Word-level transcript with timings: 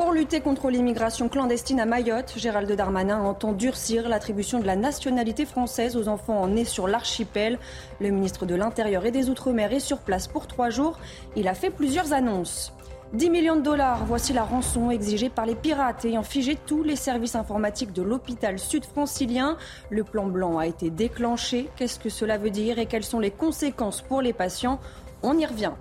Pour 0.00 0.12
lutter 0.12 0.40
contre 0.40 0.70
l'immigration 0.70 1.28
clandestine 1.28 1.78
à 1.78 1.84
Mayotte, 1.84 2.32
Gérald 2.34 2.72
Darmanin 2.72 3.20
entend 3.20 3.52
durcir 3.52 4.08
l'attribution 4.08 4.58
de 4.58 4.64
la 4.64 4.74
nationalité 4.74 5.44
française 5.44 5.94
aux 5.94 6.08
enfants 6.08 6.46
nés 6.46 6.64
sur 6.64 6.88
l'archipel. 6.88 7.58
Le 8.00 8.08
ministre 8.08 8.46
de 8.46 8.54
l'Intérieur 8.54 9.04
et 9.04 9.10
des 9.10 9.28
Outre-mer 9.28 9.74
est 9.74 9.78
sur 9.78 9.98
place 9.98 10.26
pour 10.26 10.46
trois 10.46 10.70
jours. 10.70 10.98
Il 11.36 11.48
a 11.48 11.54
fait 11.54 11.68
plusieurs 11.68 12.14
annonces. 12.14 12.72
10 13.12 13.28
millions 13.28 13.56
de 13.56 13.60
dollars, 13.60 14.06
voici 14.06 14.32
la 14.32 14.44
rançon 14.44 14.90
exigée 14.90 15.28
par 15.28 15.44
les 15.44 15.54
pirates 15.54 16.06
ayant 16.06 16.22
figé 16.22 16.56
tous 16.56 16.82
les 16.82 16.96
services 16.96 17.34
informatiques 17.34 17.92
de 17.92 18.00
l'hôpital 18.00 18.58
sud-francilien. 18.58 19.58
Le 19.90 20.02
plan 20.02 20.28
blanc 20.28 20.56
a 20.56 20.66
été 20.66 20.88
déclenché. 20.88 21.68
Qu'est-ce 21.76 21.98
que 21.98 22.08
cela 22.08 22.38
veut 22.38 22.48
dire 22.48 22.78
et 22.78 22.86
quelles 22.86 23.04
sont 23.04 23.20
les 23.20 23.30
conséquences 23.30 24.00
pour 24.00 24.22
les 24.22 24.32
patients? 24.32 24.80
On 25.22 25.36
y 25.36 25.44
revient. 25.44 25.72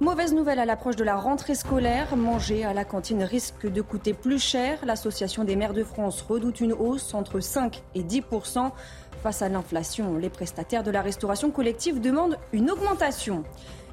Mauvaise 0.00 0.32
nouvelle 0.32 0.58
à 0.58 0.64
l'approche 0.64 0.96
de 0.96 1.04
la 1.04 1.16
rentrée 1.16 1.54
scolaire. 1.54 2.16
Manger 2.16 2.64
à 2.64 2.72
la 2.72 2.86
cantine 2.86 3.22
risque 3.22 3.70
de 3.70 3.82
coûter 3.82 4.14
plus 4.14 4.38
cher. 4.38 4.78
L'Association 4.86 5.44
des 5.44 5.56
maires 5.56 5.74
de 5.74 5.84
France 5.84 6.22
redoute 6.22 6.62
une 6.62 6.72
hausse 6.72 7.12
entre 7.12 7.40
5 7.40 7.82
et 7.94 8.02
10% 8.02 8.70
Face 9.22 9.42
à 9.42 9.50
l'inflation, 9.50 10.16
les 10.16 10.30
prestataires 10.30 10.82
de 10.82 10.90
la 10.90 11.02
restauration 11.02 11.50
collective 11.50 12.00
demandent 12.00 12.38
une 12.54 12.70
augmentation. 12.70 13.44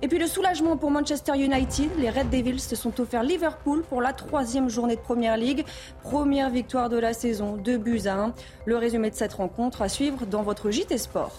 Et 0.01 0.07
puis 0.07 0.17
le 0.17 0.27
soulagement 0.27 0.77
pour 0.77 0.91
Manchester 0.91 1.33
United. 1.35 1.89
Les 1.97 2.09
Red 2.09 2.29
Devils 2.29 2.61
se 2.61 2.77
sont 2.77 3.01
offerts 3.01 3.23
Liverpool 3.23 3.83
pour 3.83 4.01
la 4.01 4.13
troisième 4.13 4.69
journée 4.69 4.95
de 4.95 5.01
Première 5.01 5.35
League. 5.35 5.65
Première 6.03 6.49
victoire 6.49 6.87
de 6.87 6.97
la 6.97 7.11
saison, 7.11 7.57
2 7.57 7.77
buts 7.77 8.03
à 8.05 8.13
1. 8.13 8.33
Le 8.65 8.77
résumé 8.77 9.09
de 9.09 9.15
cette 9.15 9.33
rencontre 9.33 9.81
à 9.81 9.89
suivre 9.89 10.25
dans 10.25 10.43
votre 10.43 10.71
JT 10.71 10.97
Sport. 10.97 11.35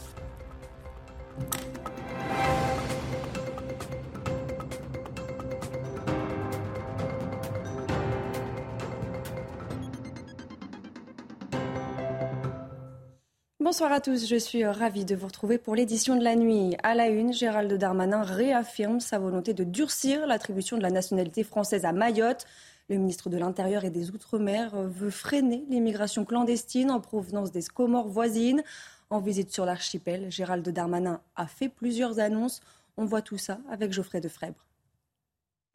Bonsoir 13.69 13.93
à 13.93 14.01
tous, 14.01 14.27
je 14.27 14.37
suis 14.37 14.65
ravie 14.65 15.05
de 15.05 15.15
vous 15.15 15.27
retrouver 15.27 15.59
pour 15.59 15.75
l'édition 15.75 16.17
de 16.17 16.25
la 16.25 16.37
nuit. 16.37 16.75
À 16.83 16.95
la 16.95 17.09
une, 17.09 17.35
Gérald 17.35 17.71
Darmanin 17.71 18.23
réaffirme 18.23 18.99
sa 18.99 19.19
volonté 19.19 19.53
de 19.53 19.63
durcir 19.63 20.27
l'attribution 20.27 20.79
de 20.79 20.83
la 20.83 20.91
nationalité 20.91 21.45
française 21.45 21.85
à 21.85 21.93
Mayotte. 21.93 22.47
Le 22.89 22.97
ministre 22.97 23.29
de 23.29 23.37
l'Intérieur 23.37 23.85
et 23.85 23.91
des 23.91 24.11
Outre-mer 24.11 24.75
veut 24.75 25.11
freiner 25.11 25.67
l'immigration 25.69 26.25
clandestine 26.25 26.91
en 26.91 26.99
provenance 26.99 27.53
des 27.53 27.63
Comores 27.63 28.09
voisines. 28.09 28.63
En 29.11 29.21
visite 29.21 29.53
sur 29.53 29.67
l'archipel, 29.67 30.31
Gérald 30.31 30.67
Darmanin 30.67 31.21
a 31.37 31.47
fait 31.47 31.69
plusieurs 31.69 32.21
annonces. 32.21 32.63
On 32.97 33.05
voit 33.05 33.21
tout 33.21 33.37
ça 33.37 33.59
avec 33.71 33.93
Geoffrey 33.93 34.23
Defrèbre. 34.23 34.67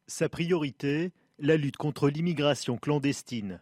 Sa 0.07 0.29
priorité, 0.29 1.11
la 1.37 1.57
lutte 1.57 1.77
contre 1.77 2.09
l'immigration 2.09 2.75
clandestine. 2.75 3.61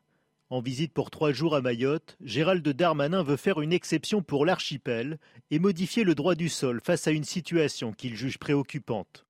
En 0.52 0.60
visite 0.60 0.92
pour 0.92 1.12
trois 1.12 1.32
jours 1.32 1.56
à 1.56 1.62
Mayotte, 1.62 2.18
Gérald 2.20 2.68
Darmanin 2.68 3.24
veut 3.24 3.38
faire 3.38 3.62
une 3.62 3.72
exception 3.72 4.22
pour 4.22 4.46
l'archipel 4.46 5.18
et 5.50 5.60
modifier 5.60 6.04
le 6.04 6.14
droit 6.14 6.36
du 6.36 6.50
sol 6.50 6.82
face 6.84 7.08
à 7.08 7.12
une 7.12 7.24
situation 7.24 7.94
qu'il 7.94 8.18
juge 8.18 8.38
préoccupante. 8.38 9.26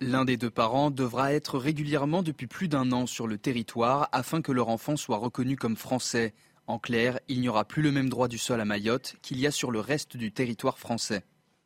L'un 0.00 0.24
des 0.24 0.36
deux 0.36 0.50
parents 0.50 0.90
devra 0.90 1.32
être 1.32 1.58
régulièrement 1.58 2.24
depuis 2.24 2.48
plus 2.48 2.66
d'un 2.66 2.90
an 2.90 3.06
sur 3.06 3.28
le 3.28 3.38
territoire 3.38 4.08
afin 4.10 4.42
que 4.42 4.50
leur 4.50 4.68
enfant 4.68 4.96
soit 4.96 5.18
reconnu 5.18 5.54
comme 5.54 5.76
français. 5.76 6.34
En 6.66 6.80
clair, 6.80 7.20
il 7.28 7.40
n'y 7.40 7.48
aura 7.48 7.64
plus 7.64 7.82
le 7.82 7.92
même 7.92 8.08
droit 8.08 8.26
du 8.26 8.38
sol 8.38 8.60
à 8.60 8.64
Mayotte 8.64 9.14
qu'il 9.22 9.38
y 9.38 9.46
a 9.46 9.52
sur 9.52 9.70
le 9.70 9.78
reste 9.78 10.16
du 10.16 10.32
territoire 10.32 10.80
français. 10.80 11.22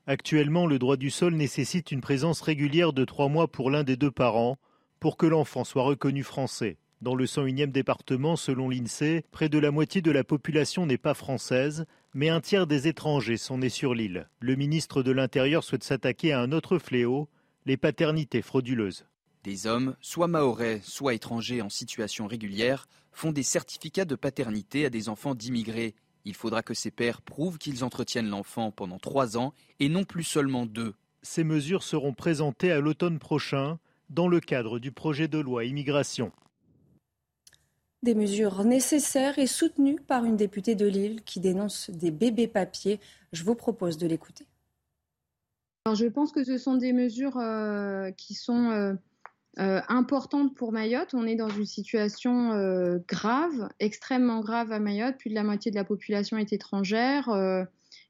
Actuellement, 0.06 0.66
le 0.66 0.78
droit 0.78 0.98
du 0.98 1.08
sol 1.08 1.34
nécessite 1.34 1.92
une 1.92 2.02
présence 2.02 2.42
régulière 2.42 2.92
de 2.92 3.06
trois 3.06 3.30
mois 3.30 3.48
pour 3.48 3.70
l'un 3.70 3.84
des 3.84 3.96
deux 3.96 4.10
parents 4.10 4.58
pour 5.00 5.16
que 5.16 5.24
l'enfant 5.24 5.64
soit 5.64 5.82
reconnu 5.82 6.22
français. 6.24 6.76
Dans 7.02 7.16
le 7.16 7.24
101e 7.24 7.72
département, 7.72 8.36
selon 8.36 8.68
l'INSEE, 8.68 9.24
près 9.32 9.48
de 9.48 9.58
la 9.58 9.72
moitié 9.72 10.02
de 10.02 10.12
la 10.12 10.22
population 10.22 10.86
n'est 10.86 10.98
pas 10.98 11.14
française, 11.14 11.84
mais 12.14 12.28
un 12.28 12.40
tiers 12.40 12.68
des 12.68 12.86
étrangers 12.86 13.38
sont 13.38 13.58
nés 13.58 13.70
sur 13.70 13.92
l'île. 13.92 14.28
Le 14.38 14.54
ministre 14.54 15.02
de 15.02 15.10
l'Intérieur 15.10 15.64
souhaite 15.64 15.82
s'attaquer 15.82 16.32
à 16.32 16.38
un 16.38 16.52
autre 16.52 16.78
fléau, 16.78 17.28
les 17.66 17.76
paternités 17.76 18.40
frauduleuses. 18.40 19.04
Des 19.42 19.66
hommes, 19.66 19.96
soit 20.00 20.28
maorais, 20.28 20.80
soit 20.84 21.14
étrangers 21.14 21.60
en 21.60 21.70
situation 21.70 22.28
régulière, 22.28 22.86
font 23.10 23.32
des 23.32 23.42
certificats 23.42 24.04
de 24.04 24.14
paternité 24.14 24.86
à 24.86 24.90
des 24.90 25.08
enfants 25.08 25.34
d'immigrés. 25.34 25.96
Il 26.24 26.34
faudra 26.34 26.62
que 26.62 26.72
ces 26.72 26.92
pères 26.92 27.20
prouvent 27.20 27.58
qu'ils 27.58 27.82
entretiennent 27.82 28.30
l'enfant 28.30 28.70
pendant 28.70 29.00
trois 29.00 29.36
ans 29.36 29.54
et 29.80 29.88
non 29.88 30.04
plus 30.04 30.22
seulement 30.22 30.66
deux. 30.66 30.94
Ces 31.22 31.42
mesures 31.42 31.82
seront 31.82 32.14
présentées 32.14 32.70
à 32.70 32.78
l'automne 32.78 33.18
prochain 33.18 33.80
dans 34.08 34.28
le 34.28 34.38
cadre 34.38 34.78
du 34.78 34.92
projet 34.92 35.26
de 35.26 35.38
loi 35.38 35.64
immigration. 35.64 36.30
Des 38.02 38.16
mesures 38.16 38.64
nécessaires 38.64 39.38
et 39.38 39.46
soutenues 39.46 40.00
par 40.00 40.24
une 40.24 40.36
députée 40.36 40.74
de 40.74 40.86
Lille 40.86 41.22
qui 41.22 41.38
dénonce 41.38 41.88
des 41.88 42.10
bébés 42.10 42.48
papiers. 42.48 42.98
Je 43.32 43.44
vous 43.44 43.54
propose 43.54 43.96
de 43.96 44.08
l'écouter. 44.08 44.44
je 45.86 46.06
pense 46.06 46.32
que 46.32 46.42
ce 46.42 46.58
sont 46.58 46.74
des 46.74 46.92
mesures 46.92 47.38
euh, 47.38 48.10
qui 48.10 48.34
sont 48.34 48.70
euh, 48.70 48.94
euh, 49.60 49.80
importantes 49.86 50.56
pour 50.56 50.72
Mayotte. 50.72 51.14
On 51.14 51.28
est 51.28 51.36
dans 51.36 51.48
une 51.48 51.64
situation 51.64 53.00
grave, 53.06 53.68
extrêmement 53.78 54.40
grave 54.40 54.72
à 54.72 54.80
Mayotte. 54.80 55.18
Plus 55.18 55.30
de 55.30 55.36
la 55.36 55.44
moitié 55.44 55.70
de 55.70 55.76
la 55.76 55.84
population 55.84 56.36
est 56.38 56.52
étrangère. 56.52 57.28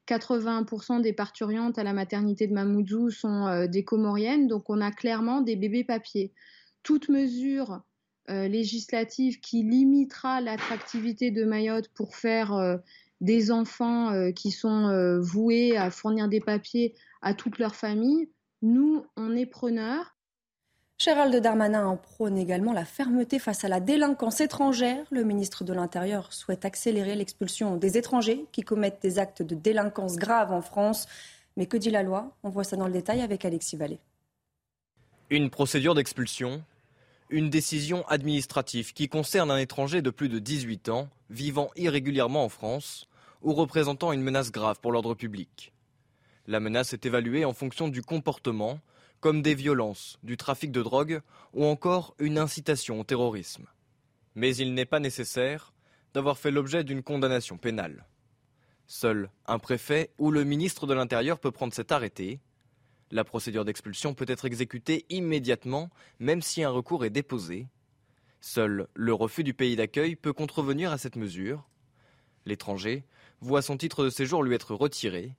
80% 0.07 1.01
des 1.01 1.13
parturiantes 1.13 1.77
à 1.77 1.83
la 1.83 1.93
maternité 1.93 2.47
de 2.47 2.53
Mamoudzou 2.53 3.11
sont 3.11 3.67
des 3.67 3.83
Comoriennes. 3.83 4.47
Donc 4.47 4.71
on 4.71 4.81
a 4.81 4.89
clairement 4.89 5.41
des 5.41 5.55
bébés 5.55 5.83
papiers. 5.83 6.33
Toute 6.81 7.09
mesure 7.09 7.83
euh, 8.29 8.47
législative 8.47 9.41
qui 9.41 9.63
limitera 9.63 10.39
l'attractivité 10.39 11.29
de 11.29 11.43
Mayotte 11.43 11.89
pour 11.89 12.15
faire 12.15 12.53
euh, 12.53 12.77
des 13.19 13.51
enfants 13.51 14.11
euh, 14.11 14.31
qui 14.31 14.51
sont 14.51 15.19
voués 15.19 15.75
à 15.75 15.91
fournir 15.91 16.29
des 16.29 16.39
papiers 16.39 16.95
à 17.21 17.33
toute 17.33 17.59
leur 17.59 17.75
famille, 17.75 18.29
nous, 18.61 19.05
on 19.17 19.35
est 19.35 19.45
preneurs. 19.45 20.15
Gérald 20.97 21.35
Darmanin 21.35 21.85
en 21.85 21.97
prône 21.97 22.37
également 22.37 22.71
la 22.71 22.85
fermeté 22.85 23.39
face 23.39 23.65
à 23.65 23.67
la 23.67 23.81
délinquance 23.81 24.39
étrangère. 24.39 25.05
Le 25.11 25.25
ministre 25.25 25.65
de 25.65 25.73
l'Intérieur 25.73 26.31
souhaite 26.31 26.63
accélérer 26.63 27.15
l'expulsion 27.15 27.75
des 27.75 27.97
étrangers 27.97 28.45
qui 28.53 28.61
commettent 28.61 29.01
des 29.01 29.19
actes 29.19 29.41
de 29.41 29.55
délinquance 29.55 30.15
graves 30.15 30.53
en 30.53 30.61
France. 30.61 31.07
Mais 31.57 31.65
que 31.65 31.75
dit 31.75 31.91
la 31.91 32.03
loi? 32.03 32.37
On 32.43 32.49
voit 32.49 32.63
ça 32.63 32.77
dans 32.77 32.87
le 32.87 32.93
détail 32.93 33.19
avec 33.19 33.43
Alexis 33.43 33.75
Vallée. 33.75 33.99
Une 35.29 35.49
procédure 35.49 35.93
d'expulsion 35.93 36.63
une 37.29 37.49
décision 37.49 38.05
administrative 38.07 38.93
qui 38.93 39.09
concerne 39.09 39.51
un 39.51 39.57
étranger 39.57 40.01
de 40.01 40.09
plus 40.09 40.29
de 40.29 40.39
18 40.39 40.89
ans 40.89 41.09
vivant 41.29 41.71
irrégulièrement 41.75 42.45
en 42.45 42.49
France 42.49 43.07
ou 43.41 43.53
représentant 43.53 44.11
une 44.11 44.21
menace 44.21 44.51
grave 44.51 44.79
pour 44.81 44.91
l'ordre 44.91 45.15
public. 45.15 45.73
La 46.47 46.59
menace 46.59 46.93
est 46.93 47.05
évaluée 47.05 47.45
en 47.45 47.53
fonction 47.53 47.87
du 47.87 48.01
comportement, 48.01 48.79
comme 49.19 49.41
des 49.41 49.55
violences, 49.55 50.19
du 50.23 50.35
trafic 50.35 50.71
de 50.71 50.81
drogue 50.81 51.21
ou 51.53 51.65
encore 51.65 52.15
une 52.19 52.37
incitation 52.37 52.99
au 52.99 53.03
terrorisme. 53.03 53.67
Mais 54.35 54.55
il 54.55 54.73
n'est 54.73 54.85
pas 54.85 54.99
nécessaire 54.99 55.73
d'avoir 56.13 56.37
fait 56.37 56.51
l'objet 56.51 56.83
d'une 56.83 57.03
condamnation 57.03 57.57
pénale. 57.57 58.05
Seul 58.87 59.29
un 59.45 59.59
préfet 59.59 60.11
ou 60.17 60.31
le 60.31 60.43
ministre 60.43 60.87
de 60.87 60.93
l'Intérieur 60.93 61.39
peut 61.39 61.51
prendre 61.51 61.73
cet 61.73 61.91
arrêté 61.91 62.39
la 63.13 63.23
procédure 63.23 63.63
d'expulsion 63.63 64.13
peut 64.13 64.25
être 64.27 64.45
exécutée 64.45 65.05
immédiatement, 65.09 65.89
même 66.19 66.41
si 66.41 66.63
un 66.63 66.69
recours 66.69 67.05
est 67.05 67.11
déposé. 67.11 67.67
Seul 68.41 68.87
le 68.95 69.13
refus 69.13 69.43
du 69.43 69.53
pays 69.53 69.75
d'accueil 69.75 70.15
peut 70.15 70.33
contrevenir 70.33 70.91
à 70.91 70.97
cette 70.97 71.15
mesure. 71.15 71.69
L'étranger 72.45 73.05
voit 73.39 73.61
son 73.61 73.77
titre 73.77 74.03
de 74.03 74.09
séjour 74.09 74.43
lui 74.43 74.55
être 74.55 74.73
retiré. 74.73 75.35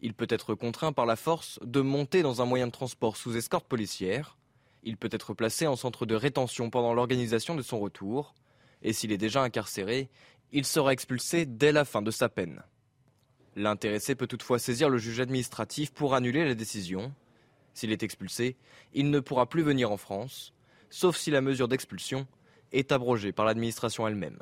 Il 0.00 0.14
peut 0.14 0.26
être 0.30 0.54
contraint 0.54 0.92
par 0.92 1.04
la 1.04 1.14
force 1.14 1.60
de 1.62 1.82
monter 1.82 2.22
dans 2.22 2.40
un 2.40 2.46
moyen 2.46 2.66
de 2.66 2.72
transport 2.72 3.18
sous 3.18 3.36
escorte 3.36 3.68
policière. 3.68 4.38
Il 4.82 4.96
peut 4.96 5.10
être 5.12 5.34
placé 5.34 5.66
en 5.66 5.76
centre 5.76 6.06
de 6.06 6.14
rétention 6.14 6.70
pendant 6.70 6.94
l'organisation 6.94 7.54
de 7.54 7.62
son 7.62 7.78
retour. 7.78 8.34
Et 8.82 8.94
s'il 8.94 9.12
est 9.12 9.18
déjà 9.18 9.42
incarcéré, 9.42 10.08
il 10.52 10.64
sera 10.64 10.94
expulsé 10.94 11.44
dès 11.44 11.70
la 11.70 11.84
fin 11.84 12.00
de 12.00 12.10
sa 12.10 12.30
peine. 12.30 12.62
L'intéressé 13.56 14.14
peut 14.14 14.26
toutefois 14.26 14.58
saisir 14.58 14.88
le 14.88 14.98
juge 14.98 15.20
administratif 15.20 15.92
pour 15.92 16.14
annuler 16.14 16.44
la 16.44 16.54
décision. 16.54 17.12
S'il 17.74 17.92
est 17.92 18.02
expulsé, 18.02 18.56
il 18.94 19.10
ne 19.10 19.20
pourra 19.20 19.46
plus 19.46 19.62
venir 19.62 19.90
en 19.90 19.96
France, 19.96 20.52
sauf 20.88 21.16
si 21.16 21.30
la 21.30 21.40
mesure 21.40 21.68
d'expulsion 21.68 22.26
est 22.72 22.92
abrogée 22.92 23.32
par 23.32 23.46
l'administration 23.46 24.06
elle-même. 24.06 24.38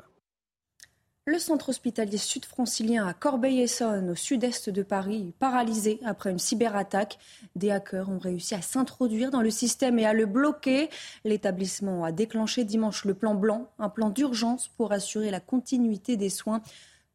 Le 1.25 1.37
centre 1.37 1.69
hospitalier 1.69 2.17
sud-francilien 2.17 3.05
à 3.05 3.13
Corbeil-Essonne, 3.13 4.09
au 4.09 4.15
sud-est 4.15 4.71
de 4.71 4.81
Paris, 4.81 5.35
paralysé 5.37 5.99
après 6.03 6.31
une 6.31 6.39
cyberattaque. 6.39 7.19
Des 7.55 7.69
hackers 7.69 8.09
ont 8.09 8.17
réussi 8.17 8.55
à 8.55 8.63
s'introduire 8.63 9.29
dans 9.29 9.43
le 9.43 9.51
système 9.51 9.99
et 9.99 10.07
à 10.07 10.13
le 10.13 10.25
bloquer. 10.25 10.89
L'établissement 11.25 12.03
a 12.03 12.11
déclenché 12.11 12.63
dimanche 12.63 13.05
le 13.05 13.13
plan 13.13 13.35
blanc, 13.35 13.69
un 13.77 13.89
plan 13.89 14.09
d'urgence 14.09 14.69
pour 14.69 14.91
assurer 14.91 15.29
la 15.29 15.39
continuité 15.39 16.17
des 16.17 16.31
soins. 16.31 16.63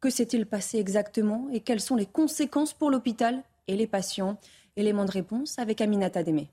Que 0.05 0.11
s'est-il 0.11 0.45
passé 0.45 0.77
exactement 0.77 1.47
et 1.51 1.61
quelles 1.61 1.81
sont 1.81 1.95
les 1.95 2.05
conséquences 2.05 2.73
pour 2.73 2.91
l'hôpital 2.91 3.41
et 3.67 3.75
les 3.75 3.87
patients? 3.87 4.37
Élément 4.75 5.03
de 5.03 5.09
réponse 5.09 5.57
avec 5.57 5.81
Aminata 5.81 6.21
Démé. 6.21 6.51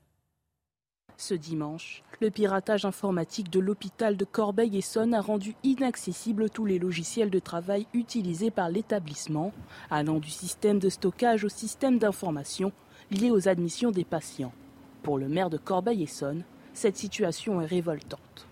Ce 1.17 1.35
dimanche, 1.35 2.01
le 2.19 2.31
piratage 2.31 2.83
informatique 2.83 3.51
de 3.51 3.59
l'hôpital 3.59 4.17
de 4.17 4.25
Corbeil-Essonne 4.25 5.13
a 5.13 5.21
rendu 5.21 5.55
inaccessibles 5.61 6.49
tous 6.49 6.65
les 6.65 6.79
logiciels 6.79 7.29
de 7.29 7.37
travail 7.37 7.85
utilisés 7.93 8.49
par 8.49 8.69
l'établissement, 8.69 9.51
allant 9.91 10.17
du 10.17 10.31
système 10.31 10.79
de 10.79 10.89
stockage 10.89 11.43
au 11.43 11.49
système 11.49 11.99
d'information 11.99 12.71
lié 13.11 13.29
aux 13.29 13.47
admissions 13.47 13.91
des 13.91 14.03
patients. 14.03 14.53
Pour 15.03 15.19
le 15.19 15.29
maire 15.29 15.51
de 15.51 15.59
Corbeil-Essonne, 15.59 16.43
cette 16.73 16.97
situation 16.97 17.61
est 17.61 17.67
révoltante. 17.67 18.47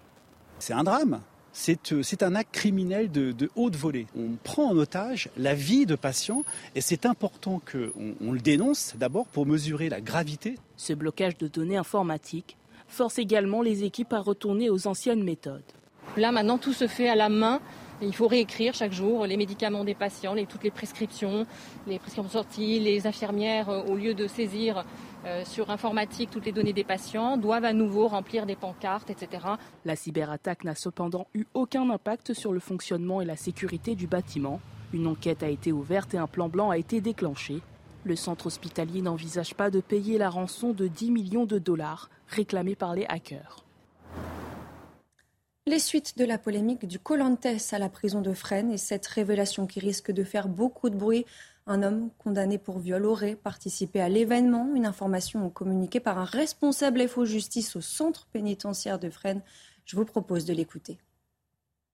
C'est 0.60 0.74
un 0.74 0.84
drame. 0.84 1.22
C'est 1.54 2.24
un 2.24 2.36
acte 2.36 2.54
criminel 2.54 3.12
de, 3.12 3.50
haute 3.56 3.76
volée. 3.76 4.08
On 4.18 4.38
prend 4.44 4.72
en 4.72 4.78
otage 4.78 5.30
la 5.38 5.54
vie 5.54 5.86
de 5.86 5.96
patients 5.96 6.44
et 6.76 6.82
c'est 6.82 7.06
important 7.06 7.62
qu'on 7.70 8.16
on 8.22 8.32
le 8.32 8.40
dénonce 8.40 8.94
d'abord 8.98 9.26
pour 9.28 9.46
mesurer 9.46 9.90
la 9.90 10.02
gravité. 10.02 10.56
Ce 10.78 10.94
blocage 10.94 11.38
de 11.38 11.48
données 11.48 11.78
informatiques 11.78 12.58
force 12.88 13.20
également 13.20 13.62
les 13.62 13.84
équipes 13.84 14.14
à 14.14 14.20
retourner 14.20 14.70
aux 14.70 14.88
anciennes 14.88 15.24
méthodes. 15.24 15.62
Là, 16.18 16.32
maintenant, 16.32 16.58
tout 16.58 16.74
se 16.74 16.88
fait 16.88 17.08
à 17.08 17.16
la 17.16 17.30
main. 17.30 17.62
Il 18.02 18.14
faut 18.14 18.28
réécrire 18.28 18.74
chaque 18.74 18.92
jour 18.92 19.26
les 19.26 19.38
médicaments 19.38 19.84
des 19.84 19.94
patients, 19.94 20.34
les, 20.34 20.46
toutes 20.46 20.64
les 20.64 20.72
prescriptions, 20.72 21.46
les 21.88 22.00
prescriptions 22.00 22.30
sorties. 22.30 22.80
Les 22.80 23.08
infirmières, 23.08 23.70
euh, 23.70 23.84
au 23.84 23.96
lieu 23.96 24.14
de 24.14 24.28
saisir 24.28 24.84
euh, 25.26 25.46
sur 25.46 25.70
informatique 25.70 26.30
toutes 26.32 26.46
les 26.46 26.52
données 26.52 26.74
des 26.74 26.84
patients, 26.84 27.38
doivent 27.38 27.66
à 27.66 27.74
nouveau 27.74 28.08
remplir 28.08 28.46
des 28.46 28.56
pancartes, 28.56 29.10
etc. 29.10 29.46
La 29.86 29.96
cyberattaque 29.96 30.64
n'a 30.64 30.76
cependant 30.76 31.28
eu 31.34 31.46
aucun 31.54 31.90
impact 31.90 32.34
sur 32.34 32.54
le 32.54 32.60
fonctionnement 32.60 33.22
et 33.22 33.26
la 33.26 33.36
sécurité 33.36 33.96
du 33.96 34.08
bâtiment. 34.08 34.60
Une 34.94 35.08
enquête 35.08 35.44
a 35.44 35.50
été 35.50 35.72
ouverte 35.72 36.14
et 36.14 36.18
un 36.18 36.28
plan 36.28 36.50
blanc 36.50 36.70
a 36.70 36.78
été 36.78 37.02
déclenché. 37.02 37.62
Le 38.04 38.16
centre 38.16 38.48
hospitalier 38.48 39.02
n'envisage 39.02 39.54
pas 39.54 39.70
de 39.70 39.80
payer 39.80 40.18
la 40.18 40.30
rançon 40.30 40.74
de 40.74 40.88
10 40.88 41.12
millions 41.12 41.46
de 41.46 41.60
dollars 41.60 42.10
réclamée 42.28 42.76
par 42.76 42.96
les 42.96 43.06
hackers. 43.08 43.64
Les 45.68 45.78
suites 45.78 46.18
de 46.18 46.26
la 46.26 46.40
polémique 46.40 46.88
du 46.88 46.98
Colantes 46.98 47.46
à 47.72 47.78
la 47.78 47.88
prison 47.88 48.22
de 48.22 48.34
Fresnes 48.34 48.72
et 48.72 48.80
cette 48.80 49.06
révélation 49.06 49.68
qui 49.68 49.80
risque 49.80 50.12
de 50.12 50.24
faire 50.24 50.48
beaucoup 50.48 50.90
de 50.90 50.96
bruit. 50.96 51.26
Un 51.68 51.84
homme 51.84 52.10
condamné 52.18 52.58
pour 52.58 52.80
viol 52.80 53.06
aurait 53.06 53.36
participé 53.36 54.02
à 54.02 54.10
l'événement. 54.10 54.74
Une 54.76 54.86
information 54.86 55.50
communiquée 55.50 56.00
par 56.00 56.18
un 56.18 56.26
responsable 56.26 57.08
FO 57.08 57.26
Justice 57.26 57.76
au 57.76 57.82
centre 57.82 58.28
pénitentiaire 58.34 59.00
de 59.00 59.10
Fresnes. 59.10 59.44
Je 59.86 59.96
vous 59.96 60.06
propose 60.06 60.46
de 60.46 60.54
l'écouter. 60.54 60.98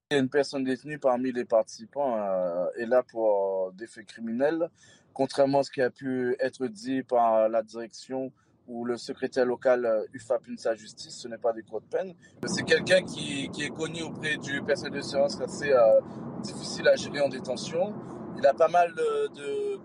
Une 0.10 0.30
personne 0.30 0.64
détenue 0.64 1.00
parmi 1.00 1.34
les 1.34 1.44
participants 1.44 2.16
euh, 2.18 2.68
est 2.78 2.86
là 2.86 3.04
pour 3.04 3.74
des 3.74 3.88
faits 3.88 4.06
criminels 4.06 4.70
contrairement 5.18 5.60
à 5.60 5.64
ce 5.64 5.72
qui 5.72 5.82
a 5.82 5.90
pu 5.90 6.36
être 6.40 6.68
dit 6.68 7.02
par 7.02 7.50
la 7.50 7.64
direction 7.64 8.32
ou 8.68 8.86
le 8.86 8.98
secrétaire 8.98 9.46
local 9.46 9.86
euh, 9.86 10.04
UFAP 10.14 10.44
sa 10.58 10.76
Justice, 10.76 11.16
ce 11.18 11.28
n'est 11.28 11.40
pas 11.40 11.54
des 11.54 11.64
cours 11.64 11.82
de 11.82 11.88
peine. 11.88 12.14
C'est 12.46 12.64
quelqu'un 12.64 13.02
qui, 13.02 13.50
est 13.60 13.76
connu 13.76 14.04
auprès 14.04 14.38
du 14.38 14.62
personnel 14.62 15.00
de 15.00 15.02
séance 15.02 15.42
assez 15.42 15.72
euh, 15.72 16.02
difficile 16.44 16.88
à 16.88 16.96
gérer 16.96 17.22
en 17.22 17.30
détention. 17.30 17.96
Il 18.38 18.46
a 18.46 18.54
pas 18.54 18.68
mal 18.68 18.94
de, 18.94 19.80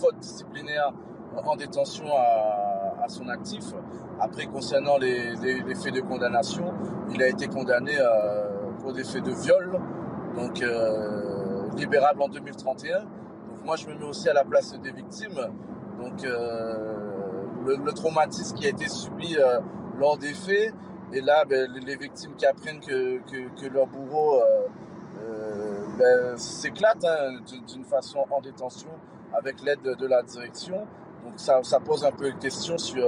fautes 0.00 0.18
disciplinaires 0.18 0.92
en 1.44 1.56
détention 1.56 2.06
à, 2.16 3.08
son 3.08 3.28
actif. 3.28 3.64
Après, 4.20 4.46
concernant 4.46 4.98
les, 4.98 5.34
faits 5.74 5.94
de 5.94 6.00
condamnation, 6.00 6.74
il 7.10 7.22
a 7.22 7.28
été 7.28 7.46
condamné 7.46 7.92
euh, 7.98 8.70
pour 8.80 8.92
des 8.92 9.04
faits 9.04 9.22
de 9.24 9.32
viol, 9.32 9.80
donc 10.34 10.62
libérable 11.76 12.22
en 12.22 12.28
2031 12.28 13.06
moi, 13.68 13.76
je 13.76 13.86
me 13.86 13.94
mets 13.98 14.06
aussi 14.06 14.26
à 14.30 14.32
la 14.32 14.44
place 14.44 14.72
des 14.80 14.92
victimes. 14.92 15.38
Donc, 16.00 16.24
euh, 16.24 17.44
le, 17.66 17.92
traumatisme 17.92 18.56
qui 18.56 18.64
a 18.64 18.70
été 18.70 18.88
subi 18.88 19.36
euh, 19.36 19.60
lors 19.98 20.16
des 20.16 20.32
faits, 20.32 20.72
et 21.12 21.20
là, 21.20 21.44
ben, 21.44 21.70
les, 21.72 21.96
victimes 21.96 22.34
qui 22.36 22.46
apprennent 22.46 22.80
que, 22.80 23.68
leur 23.70 23.86
bourreau 23.86 24.40
euh, 24.40 24.66
ben, 25.98 26.36
s'éclate 26.36 27.04
hein, 27.04 27.40
d'une 27.66 27.84
façon 27.84 28.24
en 28.30 28.40
détention 28.40 28.90
avec 29.36 29.60
l'aide 29.62 29.82
de, 29.82 30.06
la 30.06 30.22
direction. 30.22 30.86
Donc, 31.24 31.34
ça, 31.36 31.80
pose 31.80 32.04
un 32.04 32.12
peu 32.12 32.28
une 32.28 32.38
question 32.38 32.78
sur 32.78 33.06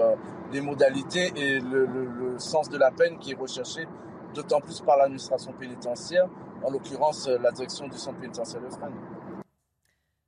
les 0.53 0.61
modalités 0.61 1.33
et 1.37 1.61
le, 1.61 2.39
sens 2.39 2.69
de 2.69 2.77
la 2.77 2.91
peine 2.91 3.19
qui 3.19 3.33
est 3.33 3.37
recherché, 3.37 3.87
d'autant 4.35 4.61
plus 4.61 4.81
par 4.81 4.97
l'administration 4.99 5.53
pénitentiaire, 5.53 6.27
en 6.63 6.71
l'occurrence 6.71 7.29
la 7.29 7.53
direction 7.53 7.89
du 7.89 7.97
centre 7.97 8.19
pénitentiaire 8.19 8.61
de 8.61 8.69
Fresnes. 8.69 8.93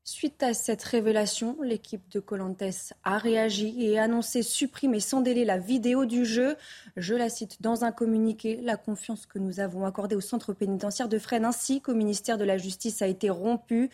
Suite 0.05 0.43
à 0.43 0.53
cette 0.53 0.83
révélation, 0.83 1.57
l'équipe 1.63 2.11
de 2.11 2.19
Colantes 2.19 2.93
a 3.05 3.19
réagi 3.19 3.85
et 3.85 4.01
annoncé 4.01 4.43
supprimer 4.43 4.99
sans 4.99 5.21
délai 5.21 5.45
la 5.45 5.59
vidéo 5.59 6.07
du 6.07 6.25
jeu. 6.25 6.57
Je 6.97 7.15
la 7.15 7.29
cite 7.29 7.63
dans 7.63 7.85
un 7.85 7.93
communiqué. 7.93 8.59
La 8.63 8.77
confiance 8.77 9.27
que 9.27 9.39
nous 9.39 9.61
avons 9.61 9.87
accordée 9.87 10.17
au 10.17 10.21
centre 10.21 10.55
pénitentiaire 10.55 11.09
de 11.09 11.21
Fresnes 11.21 11.45
ainsi 11.45 11.81
qu'au 11.81 11.95
ministère 11.95 12.37
de 12.37 12.43
la 12.43 12.59
Justice 12.59 13.01
a 13.01 13.07
été 13.07 13.31
rompue. 13.31 13.91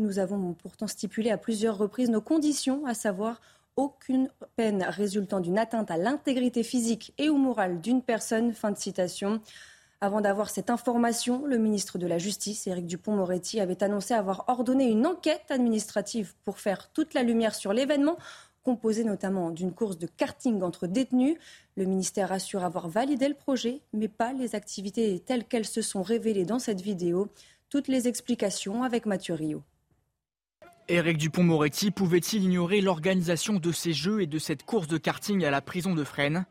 Nous 0.00 0.18
avons 0.18 0.52
pourtant 0.52 0.88
stipulé 0.88 1.30
à 1.30 1.38
plusieurs 1.38 1.78
reprises 1.78 2.10
nos 2.10 2.20
conditions, 2.20 2.84
à 2.84 2.94
savoir 2.94 3.40
aucune 3.76 4.30
peine 4.56 4.82
résultant 4.82 5.38
d'une 5.38 5.58
atteinte 5.58 5.92
à 5.92 5.96
l'intégrité 5.96 6.64
physique 6.64 7.14
et 7.18 7.30
ou 7.30 7.36
morale 7.36 7.80
d'une 7.80 8.02
personne. 8.02 8.52
Fin 8.52 8.72
de 8.72 8.78
citation. 8.78 9.40
Avant 10.02 10.20
d'avoir 10.20 10.50
cette 10.50 10.68
information, 10.68 11.46
le 11.46 11.58
ministre 11.58 11.96
de 11.96 12.08
la 12.08 12.18
Justice, 12.18 12.66
Éric 12.66 12.86
Dupont-Moretti, 12.86 13.60
avait 13.60 13.84
annoncé 13.84 14.14
avoir 14.14 14.46
ordonné 14.48 14.90
une 14.90 15.06
enquête 15.06 15.48
administrative 15.48 16.34
pour 16.44 16.58
faire 16.58 16.90
toute 16.92 17.14
la 17.14 17.22
lumière 17.22 17.54
sur 17.54 17.72
l'événement, 17.72 18.18
composé 18.64 19.04
notamment 19.04 19.50
d'une 19.50 19.72
course 19.72 19.98
de 19.98 20.08
karting 20.08 20.60
entre 20.62 20.88
détenus. 20.88 21.36
Le 21.76 21.84
ministère 21.84 22.32
assure 22.32 22.64
avoir 22.64 22.88
validé 22.88 23.28
le 23.28 23.34
projet, 23.34 23.80
mais 23.92 24.08
pas 24.08 24.32
les 24.32 24.56
activités 24.56 25.20
telles 25.20 25.44
qu'elles 25.44 25.64
se 25.64 25.82
sont 25.82 26.02
révélées 26.02 26.46
dans 26.46 26.58
cette 26.58 26.80
vidéo. 26.80 27.28
Toutes 27.70 27.86
les 27.86 28.08
explications 28.08 28.82
avec 28.82 29.06
Mathieu 29.06 29.34
Rio. 29.34 29.62
Éric 30.88 31.16
Dupont-Moretti 31.16 31.92
pouvait-il 31.92 32.42
ignorer 32.42 32.80
l'organisation 32.80 33.54
de 33.54 33.70
ces 33.70 33.92
jeux 33.92 34.20
et 34.20 34.26
de 34.26 34.40
cette 34.40 34.64
course 34.64 34.88
de 34.88 34.98
karting 34.98 35.44
à 35.44 35.52
la 35.52 35.60
prison 35.60 35.94
de 35.94 36.02
Fresnes? 36.02 36.44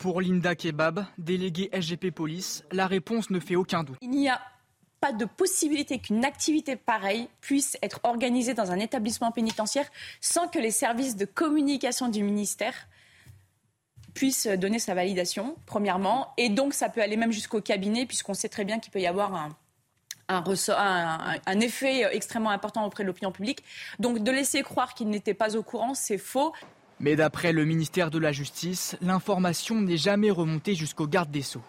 Pour 0.00 0.22
Linda 0.22 0.54
Kebab, 0.54 1.04
déléguée 1.18 1.68
SGP 1.74 2.10
Police, 2.10 2.64
la 2.72 2.86
réponse 2.86 3.28
ne 3.28 3.38
fait 3.38 3.54
aucun 3.54 3.84
doute. 3.84 3.98
Il 4.00 4.08
n'y 4.08 4.30
a 4.30 4.40
pas 4.98 5.12
de 5.12 5.26
possibilité 5.26 5.98
qu'une 5.98 6.24
activité 6.24 6.74
pareille 6.74 7.28
puisse 7.42 7.76
être 7.82 8.00
organisée 8.02 8.54
dans 8.54 8.72
un 8.72 8.78
établissement 8.78 9.30
pénitentiaire 9.30 9.86
sans 10.22 10.48
que 10.48 10.58
les 10.58 10.70
services 10.70 11.16
de 11.16 11.26
communication 11.26 12.08
du 12.08 12.22
ministère 12.22 12.88
puissent 14.14 14.46
donner 14.46 14.78
sa 14.78 14.94
validation, 14.94 15.54
premièrement. 15.66 16.32
Et 16.38 16.48
donc, 16.48 16.72
ça 16.72 16.88
peut 16.88 17.02
aller 17.02 17.18
même 17.18 17.30
jusqu'au 17.30 17.60
cabinet, 17.60 18.06
puisqu'on 18.06 18.34
sait 18.34 18.48
très 18.48 18.64
bien 18.64 18.78
qu'il 18.78 18.90
peut 18.92 19.00
y 19.00 19.06
avoir 19.06 19.34
un, 19.34 19.50
un, 20.28 21.60
effet 21.60 22.06
extrêmement 22.14 22.50
important 22.50 22.86
auprès 22.86 23.04
de 23.04 23.06
l'opinion 23.06 23.32
publique. 23.32 23.62
Donc, 23.98 24.20
de 24.20 24.30
laisser 24.30 24.62
croire 24.62 24.94
qu'il 24.94 25.08
n'était 25.10 25.34
pas 25.34 25.56
au 25.56 25.62
courant, 25.62 25.92
c'est 25.92 26.18
faux. 26.18 26.54
Mais 27.00 27.16
d'après 27.16 27.52
le 27.52 27.64
ministère 27.64 28.10
de 28.10 28.18
la 28.18 28.30
Justice, 28.30 28.94
l'information 29.00 29.80
n'est 29.80 29.96
jamais 29.96 30.30
remontée 30.30 30.74
jusqu'au 30.74 31.06
garde 31.06 31.30
des 31.30 31.40
Sceaux. 31.40 31.62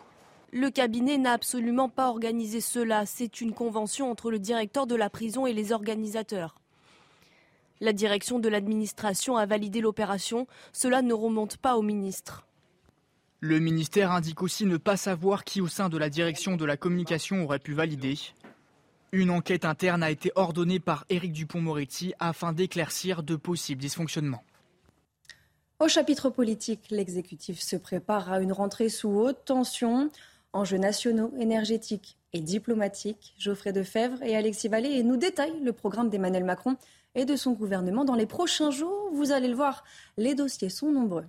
Le 0.51 0.69
cabinet 0.69 1.17
n'a 1.17 1.31
absolument 1.31 1.87
pas 1.87 2.09
organisé 2.09 2.59
cela. 2.59 3.05
C'est 3.05 3.39
une 3.39 3.53
convention 3.53 4.11
entre 4.11 4.29
le 4.29 4.39
directeur 4.39 4.85
de 4.87 4.95
la 4.95 5.09
prison 5.09 5.47
et 5.47 5.53
les 5.53 5.71
organisateurs. 5.71 6.55
La 7.79 7.93
direction 7.93 8.39
de 8.39 8.49
l'administration 8.49 9.37
a 9.37 9.45
validé 9.45 9.79
l'opération. 9.79 10.47
Cela 10.73 11.01
ne 11.01 11.13
remonte 11.13 11.55
pas 11.55 11.77
au 11.77 11.81
ministre. 11.81 12.45
Le 13.39 13.59
ministère 13.59 14.11
indique 14.11 14.41
aussi 14.41 14.65
ne 14.65 14.75
pas 14.75 14.97
savoir 14.97 15.45
qui 15.45 15.61
au 15.61 15.67
sein 15.67 15.87
de 15.87 15.97
la 15.97 16.09
direction 16.09 16.57
de 16.57 16.65
la 16.65 16.75
communication 16.75 17.45
aurait 17.45 17.57
pu 17.57 17.73
valider. 17.73 18.19
Une 19.13 19.31
enquête 19.31 19.63
interne 19.63 20.03
a 20.03 20.11
été 20.11 20.31
ordonnée 20.35 20.81
par 20.81 21.05
Éric 21.09 21.31
Dupont-Moretti 21.31 22.13
afin 22.19 22.51
d'éclaircir 22.51 23.23
de 23.23 23.37
possibles 23.37 23.81
dysfonctionnements. 23.81 24.43
Au 25.81 25.87
chapitre 25.87 26.29
politique, 26.29 26.91
l'exécutif 26.91 27.59
se 27.59 27.75
prépare 27.75 28.31
à 28.31 28.39
une 28.39 28.51
rentrée 28.51 28.87
sous 28.87 29.09
haute 29.09 29.45
tension. 29.45 30.11
Enjeux 30.53 30.77
nationaux, 30.77 31.33
énergétiques 31.39 32.17
et 32.33 32.39
diplomatiques. 32.39 33.33
Geoffrey 33.39 33.73
Defebvre 33.73 34.21
et 34.21 34.35
Alexis 34.35 34.67
Vallée 34.67 35.01
nous 35.01 35.17
détaillent 35.17 35.63
le 35.63 35.73
programme 35.73 36.11
d'Emmanuel 36.11 36.43
Macron 36.43 36.77
et 37.15 37.25
de 37.25 37.35
son 37.35 37.53
gouvernement 37.53 38.05
dans 38.05 38.13
les 38.13 38.27
prochains 38.27 38.69
jours. 38.69 39.09
Vous 39.11 39.31
allez 39.31 39.47
le 39.47 39.55
voir, 39.55 39.83
les 40.17 40.35
dossiers 40.35 40.69
sont 40.69 40.91
nombreux. 40.91 41.25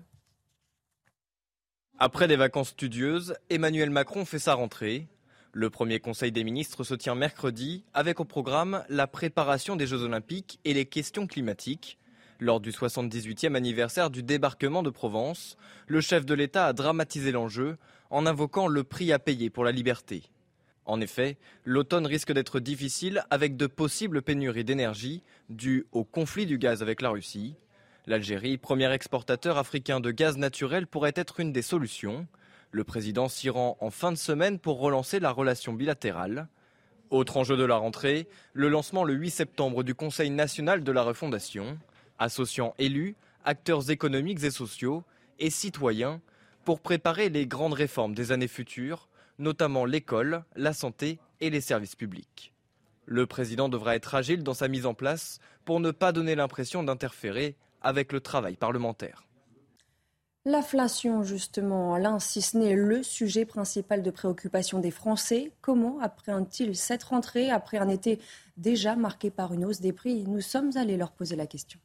Après 1.98 2.28
des 2.28 2.36
vacances 2.36 2.68
studieuses, 2.68 3.34
Emmanuel 3.48 3.88
Macron 3.88 4.26
fait 4.26 4.38
sa 4.38 4.52
rentrée. 4.52 5.08
Le 5.52 5.70
premier 5.70 5.98
Conseil 5.98 6.30
des 6.30 6.44
ministres 6.44 6.84
se 6.84 6.92
tient 6.92 7.14
mercredi 7.14 7.84
avec 7.94 8.20
au 8.20 8.26
programme 8.26 8.84
la 8.90 9.06
préparation 9.06 9.76
des 9.76 9.86
Jeux 9.86 10.02
olympiques 10.02 10.60
et 10.66 10.74
les 10.74 10.84
questions 10.84 11.26
climatiques. 11.26 11.96
Lors 12.42 12.58
du 12.58 12.72
78e 12.72 13.54
anniversaire 13.54 14.10
du 14.10 14.24
débarquement 14.24 14.82
de 14.82 14.90
Provence, 14.90 15.56
le 15.86 16.00
chef 16.00 16.26
de 16.26 16.34
l'État 16.34 16.66
a 16.66 16.72
dramatisé 16.72 17.30
l'enjeu 17.30 17.76
en 18.10 18.26
invoquant 18.26 18.66
le 18.66 18.82
prix 18.82 19.12
à 19.12 19.20
payer 19.20 19.48
pour 19.48 19.62
la 19.62 19.70
liberté. 19.70 20.24
En 20.84 21.00
effet, 21.00 21.36
l'automne 21.64 22.04
risque 22.04 22.32
d'être 22.32 22.58
difficile 22.58 23.22
avec 23.30 23.56
de 23.56 23.68
possibles 23.68 24.22
pénuries 24.22 24.64
d'énergie 24.64 25.22
dues 25.50 25.86
au 25.92 26.02
conflit 26.02 26.44
du 26.44 26.58
gaz 26.58 26.82
avec 26.82 27.00
la 27.00 27.10
Russie. 27.10 27.54
L'Algérie, 28.08 28.58
premier 28.58 28.90
exportateur 28.90 29.56
africain 29.56 30.00
de 30.00 30.10
gaz 30.10 30.36
naturel, 30.36 30.88
pourrait 30.88 31.12
être 31.14 31.38
une 31.38 31.52
des 31.52 31.62
solutions. 31.62 32.26
Le 32.72 32.82
président 32.82 33.28
s'y 33.28 33.50
rend 33.50 33.76
en 33.78 33.90
fin 33.90 34.10
de 34.10 34.18
semaine 34.18 34.58
pour 34.58 34.80
relancer 34.80 35.20
la 35.20 35.30
relation 35.30 35.74
bilatérale. 35.74 36.48
Autre 37.10 37.36
enjeu 37.36 37.56
de 37.56 37.62
la 37.62 37.76
rentrée, 37.76 38.26
le 38.52 38.68
lancement 38.68 39.04
le 39.04 39.14
8 39.14 39.30
septembre 39.30 39.84
du 39.84 39.94
Conseil 39.94 40.30
national 40.30 40.82
de 40.82 40.90
la 40.90 41.04
refondation, 41.04 41.78
associant 42.18 42.74
élus, 42.78 43.16
acteurs 43.44 43.90
économiques 43.90 44.42
et 44.44 44.50
sociaux 44.50 45.02
et 45.38 45.50
citoyens 45.50 46.20
pour 46.64 46.80
préparer 46.80 47.28
les 47.28 47.46
grandes 47.46 47.72
réformes 47.72 48.14
des 48.14 48.32
années 48.32 48.48
futures, 48.48 49.08
notamment 49.38 49.84
l'école, 49.84 50.44
la 50.54 50.72
santé 50.72 51.18
et 51.40 51.50
les 51.50 51.60
services 51.60 51.96
publics. 51.96 52.52
Le 53.06 53.26
président 53.26 53.68
devra 53.68 53.96
être 53.96 54.14
agile 54.14 54.44
dans 54.44 54.54
sa 54.54 54.68
mise 54.68 54.86
en 54.86 54.94
place 54.94 55.40
pour 55.64 55.80
ne 55.80 55.90
pas 55.90 56.12
donner 56.12 56.34
l'impression 56.34 56.82
d'interférer 56.82 57.56
avec 57.80 58.12
le 58.12 58.20
travail 58.20 58.56
parlementaire. 58.56 59.24
L'inflation, 60.44 61.22
justement, 61.22 61.96
l'un 61.96 62.18
si 62.18 62.42
ce 62.42 62.56
n'est 62.56 62.74
le 62.74 63.04
sujet 63.04 63.44
principal 63.44 64.02
de 64.02 64.10
préoccupation 64.10 64.80
des 64.80 64.90
Français. 64.90 65.52
Comment 65.60 66.00
appréhendent-ils 66.00 66.74
cette 66.74 67.04
rentrée 67.04 67.50
après 67.50 67.78
un 67.78 67.88
été 67.88 68.18
déjà 68.56 68.96
marqué 68.96 69.30
par 69.30 69.52
une 69.52 69.64
hausse 69.64 69.80
des 69.80 69.92
prix? 69.92 70.24
Nous 70.26 70.40
sommes 70.40 70.76
allés 70.76 70.96
leur 70.96 71.12
poser 71.12 71.36
la 71.36 71.46
question. 71.46 71.78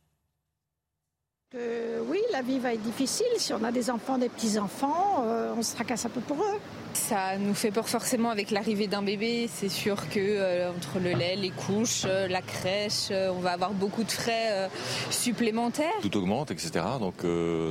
Euh, 1.55 2.01
oui, 2.09 2.19
la 2.33 2.41
vie 2.41 2.59
va 2.59 2.73
être 2.73 2.81
difficile. 2.81 3.25
Si 3.37 3.53
on 3.53 3.63
a 3.63 3.71
des 3.71 3.89
enfants, 3.89 4.17
des 4.17 4.27
petits-enfants, 4.27 5.23
euh, 5.23 5.53
on 5.57 5.61
se 5.61 5.75
tracasse 5.75 6.05
un 6.05 6.09
peu 6.09 6.19
pour 6.19 6.35
eux. 6.35 6.59
Ça 6.91 7.37
nous 7.37 7.53
fait 7.53 7.71
peur 7.71 7.87
forcément 7.87 8.31
avec 8.31 8.51
l'arrivée 8.51 8.87
d'un 8.87 9.01
bébé. 9.01 9.49
C'est 9.49 9.69
sûr 9.69 10.09
que 10.09 10.19
euh, 10.19 10.69
entre 10.71 10.99
le 10.99 11.13
lait, 11.13 11.37
les 11.37 11.51
couches, 11.51 12.03
la 12.03 12.41
crèche, 12.41 13.11
on 13.11 13.39
va 13.39 13.51
avoir 13.51 13.71
beaucoup 13.71 14.03
de 14.03 14.11
frais 14.11 14.69
supplémentaires. 15.09 15.93
Tout 16.01 16.17
augmente, 16.17 16.51
etc. 16.51 16.83
Donc 16.99 17.23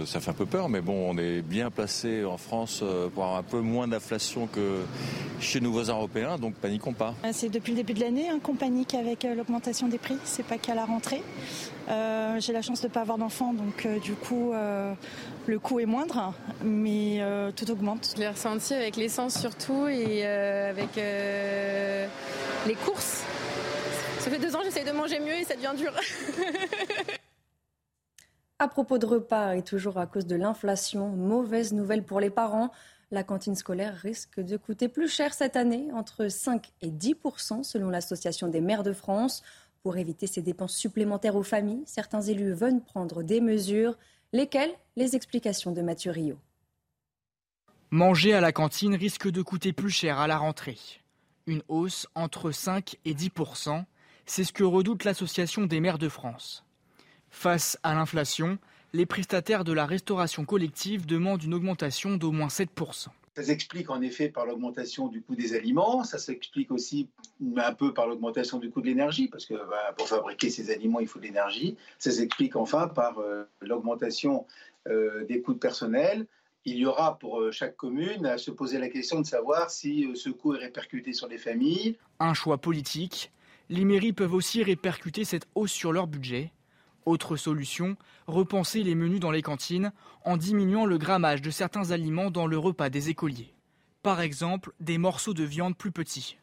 ça 0.07 0.21
fait 0.21 0.31
un 0.31 0.35
peu 0.35 0.47
peur, 0.47 0.71
mais 0.71 0.81
bon, 0.81 1.11
on 1.11 1.19
est 1.19 1.43
bien 1.43 1.71
placé 1.71 2.25
en 2.25 2.39
France 2.39 2.83
pour 3.15 3.25
avoir 3.25 3.39
un 3.39 3.43
peu 3.43 3.61
moins 3.61 3.89
d'inflation 3.89 4.47
que 4.47 4.85
chez 5.39 5.61
nos 5.61 5.73
voisins 5.73 5.97
européens, 5.97 6.39
donc 6.39 6.55
paniquons 6.55 6.95
pas. 6.95 7.15
C'est 7.33 7.51
depuis 7.51 7.73
le 7.73 7.77
début 7.77 7.93
de 7.93 8.01
l'année 8.01 8.31
hein, 8.31 8.39
qu'on 8.43 8.55
panique 8.55 8.95
avec 8.95 9.25
l'augmentation 9.25 9.89
des 9.89 9.99
prix. 9.99 10.17
C'est 10.25 10.47
pas 10.47 10.57
qu'à 10.57 10.75
la 10.75 10.87
rentrée. 10.87 11.23
J'ai 12.39 12.53
la 12.53 12.63
chance 12.63 12.81
de 12.83 12.89
ne 12.89 12.93
pas 12.93 13.01
avoir 13.01 13.19
d'enfants, 13.19 13.55
donc 13.55 13.87
euh, 13.87 13.99
du 13.99 14.15
coup, 14.15 14.53
euh, 14.53 14.93
le 15.47 15.59
coût 15.59 15.81
est 15.81 15.87
moindre, 15.87 16.35
mais 16.63 17.19
euh, 17.21 17.51
tout 17.51 17.71
augmente. 17.71 18.13
Je 18.15 18.21
l'ai 18.21 18.29
ressenti 18.29 18.75
avec 18.75 18.97
l'essence 18.97 19.39
surtout 19.39 19.87
et 19.89 20.27
avec 20.27 20.97
les 20.97 22.75
courses. 22.85 23.23
Ça 24.19 24.31
fait 24.31 24.39
deux 24.39 24.55
ans 24.55 24.59
que 24.59 24.65
j'essaie 24.67 24.85
de 24.85 24.93
manger 24.93 25.21
mieux 25.21 25.35
et 25.35 25.45
ça 25.45 25.55
devient 25.55 25.73
dur. 25.77 25.93
à 28.59 28.69
propos 28.69 28.99
de 28.99 29.07
repas 29.07 29.55
et 29.55 29.63
toujours 29.63 29.99
à 29.99 30.07
cause 30.07 30.27
de 30.27 30.37
l'inflation, 30.37 31.09
mauvaise 31.09 31.73
nouvelle 31.73 32.03
pour 32.03 32.21
les 32.21 32.31
parents. 32.31 32.71
La 33.13 33.23
cantine 33.23 33.55
scolaire 33.55 33.95
risque 33.95 34.41
de 34.41 34.57
coûter 34.57 34.89
plus 34.89 35.09
cher 35.09 35.33
cette 35.33 35.55
année, 35.55 35.89
entre 35.93 36.29
5 36.29 36.73
et 36.83 36.91
10% 36.91 37.63
selon 37.63 37.89
l'Association 37.89 38.49
des 38.49 38.61
maires 38.61 38.83
de 38.83 38.93
France. 38.93 39.45
Pour 39.87 39.99
éviter 39.99 40.27
ces 40.27 40.43
dépenses 40.43 40.77
supplémentaires 40.77 41.37
aux 41.37 41.45
familles, 41.45 41.85
certains 41.87 42.21
élus 42.21 42.53
veulent 42.55 42.83
prendre 42.83 43.23
des 43.23 43.41
mesures. 43.41 43.97
Lesquelles? 44.33 44.75
Les 44.97 45.15
explications 45.15 45.71
de 45.71 45.81
Mathieu 45.81 46.11
Rio. 46.11 46.41
Manger 47.91 48.35
à 48.35 48.41
la 48.41 48.51
cantine 48.51 48.97
risque 48.97 49.31
de 49.31 49.43
coûter 49.43 49.73
plus 49.73 49.91
cher 49.91 50.19
à 50.19 50.27
la 50.27 50.39
rentrée. 50.39 50.81
Une 51.47 51.63
hausse 51.69 52.09
entre 52.17 52.51
5 52.51 52.97
et 53.05 53.15
10% 53.15 53.85
c'est 54.25 54.43
ce 54.43 54.53
que 54.53 54.65
redoute 54.65 55.05
l'Association 55.05 55.67
des 55.67 55.79
maires 55.79 55.99
de 55.99 56.09
France. 56.09 56.65
Face 57.31 57.79
à 57.85 57.95
l'inflation, 57.95 58.59
les 58.93 59.07
prestataires 59.07 59.63
de 59.63 59.73
la 59.73 59.87
restauration 59.87 60.45
collective 60.45 61.07
demandent 61.07 61.45
une 61.45 61.55
augmentation 61.55 62.17
d'au 62.17 62.33
moins 62.33 62.49
7 62.49 62.71
ça 63.37 63.43
s'explique 63.43 63.91
en 63.91 64.01
effet 64.01 64.31
par 64.31 64.47
l'augmentation 64.47 65.09
du 65.09 65.21
coût 65.21 65.35
des 65.35 65.55
aliments, 65.55 66.05
ça 66.05 66.17
s'explique 66.17 66.71
aussi 66.71 67.11
un 67.59 67.75
peu 67.75 67.93
par 67.93 68.07
l'augmentation 68.07 68.59
du 68.59 68.71
coût 68.71 68.81
de 68.81 68.87
l'énergie, 68.87 69.29
parce 69.29 69.45
que 69.45 69.53
bah, 69.53 69.95
pour 69.99 70.09
fabriquer 70.09 70.49
ces 70.49 70.71
aliments, 70.71 71.01
il 71.01 71.07
faut 71.07 71.19
de 71.19 71.25
l'énergie. 71.25 71.77
Ça 71.99 72.11
s'explique 72.11 72.57
enfin 72.57 72.89
par 72.89 73.19
euh, 73.19 73.45
l'augmentation 73.61 74.47
euh, 74.89 75.27
des 75.27 75.43
coûts 75.43 75.53
de 75.53 75.59
personnel. 75.59 76.27
Il 76.65 76.79
y 76.79 76.87
aura 76.87 77.19
pour 77.19 77.41
euh, 77.41 77.51
chaque 77.51 77.77
commune 77.77 78.25
à 78.25 78.39
se 78.39 78.51
poser 78.51 78.79
la 78.79 78.89
question 78.89 79.21
de 79.21 79.27
savoir 79.27 79.71
si 79.71 80.09
ce 80.15 80.31
coût 80.31 80.55
est 80.55 80.61
répercuté 80.61 81.13
sur 81.13 81.29
les 81.29 81.39
familles. 81.39 81.99
Un 82.21 82.33
choix 82.33 82.57
politique. 82.57 83.31
Les 83.69 83.85
mairies 83.85 84.15
peuvent 84.15 84.33
aussi 84.33 84.63
répercuter 84.63 85.25
cette 85.25 85.47
hausse 85.55 85.73
sur 85.73 85.93
leur 85.93 86.07
budget. 86.07 86.53
Autre 87.07 87.37
solution, 87.37 87.97
repenser 88.27 88.83
les 88.83 88.97
menus 88.97 89.21
dans 89.21 89.31
les 89.31 89.41
cantines 89.41 89.93
en 90.25 90.37
diminuant 90.37 90.87
le 90.87 90.99
grammage 90.99 91.41
de 91.41 91.51
certains 91.51 91.93
aliments 91.93 92.33
dans 92.33 92.49
le 92.49 92.59
repas 92.59 92.91
des 92.91 93.11
écoliers. 93.11 93.55
Par 94.03 94.21
exemple, 94.21 94.73
des 94.81 94.99
morceaux 94.99 95.33
de 95.33 95.45
viande 95.45 95.77
plus 95.77 95.93
petits. 95.93 96.37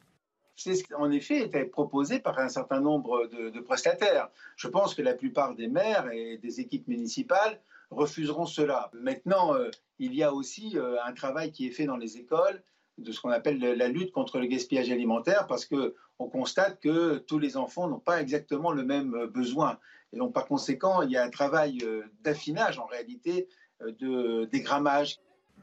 C'est 0.56 0.76
ce 0.76 0.86
qui, 0.86 0.94
en 0.94 1.12
effet, 1.12 1.42
été 1.42 1.66
proposé 1.66 2.20
par 2.20 2.40
un 2.40 2.48
certain 2.48 2.80
nombre 2.80 3.28
de, 3.28 3.60
prestataires. 3.60 4.30
Je 4.56 4.70
pense 4.70 4.96
que 4.96 5.02
la 5.02 5.14
plupart 5.14 5.54
des 5.54 5.68
maires 5.68 6.10
et 6.14 6.38
des 6.38 6.62
équipes 6.62 6.88
municipales 6.88 7.60
refuseront 7.90 8.46
cela. 8.46 8.90
Maintenant, 8.94 9.56
euh, 9.56 9.70
il 10.00 10.14
y 10.14 10.24
a 10.24 10.34
aussi 10.34 10.78
euh, 10.78 10.96
un 11.04 11.12
travail 11.12 11.52
qui 11.52 11.68
est 11.68 11.72
fait 11.72 11.86
dans 11.86 11.98
les 11.98 12.18
écoles 12.18 12.64
de 12.98 13.12
ce 13.12 13.20
qu'on 13.20 13.32
appelle 13.32 13.60
la 13.60 13.88
lutte 13.90 14.12
contre 14.12 14.40
le 14.40 14.46
gaspillage 14.46 14.92
alimentaire 14.92 15.48
parce 15.48 15.66
que 15.66 15.96
on 16.20 16.30
constate 16.30 16.80
que 16.80 17.18
tous 17.18 17.40
les 17.40 17.58
enfants 17.58 17.88
n'ont 17.88 18.00
pas 18.00 18.22
exactement 18.22 18.72
le 18.72 18.84
même 18.84 19.16
euh, 19.16 19.28
besoin. 19.28 19.80
Et 20.14 20.18
donc, 20.18 20.34
par 20.34 20.46
conséquent, 20.46 21.02
il 21.02 21.12
y 21.12 21.18
a 21.18 21.24
un 21.24 21.30
travail 21.30 21.80
euh, 21.84 22.04
d'affinage, 22.22 22.80
en 22.80 22.86
réalité, 22.86 23.48
euh, 23.82 23.92
de 24.00 24.46
dégrammage. 24.52 25.20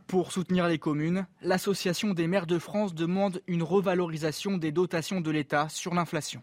Pour 0.08 0.32
soutenir 0.32 0.66
les 0.66 0.78
communes, 0.78 1.26
l'Association 1.40 2.14
des 2.14 2.26
maires 2.26 2.48
de 2.48 2.58
France 2.58 2.94
demande 2.94 3.40
une 3.46 3.62
revalorisation 3.62 4.58
des 4.58 4.72
dotations 4.72 5.20
de 5.20 5.30
l'État 5.30 5.68
sur 5.68 5.94
l'inflation. 5.94 6.42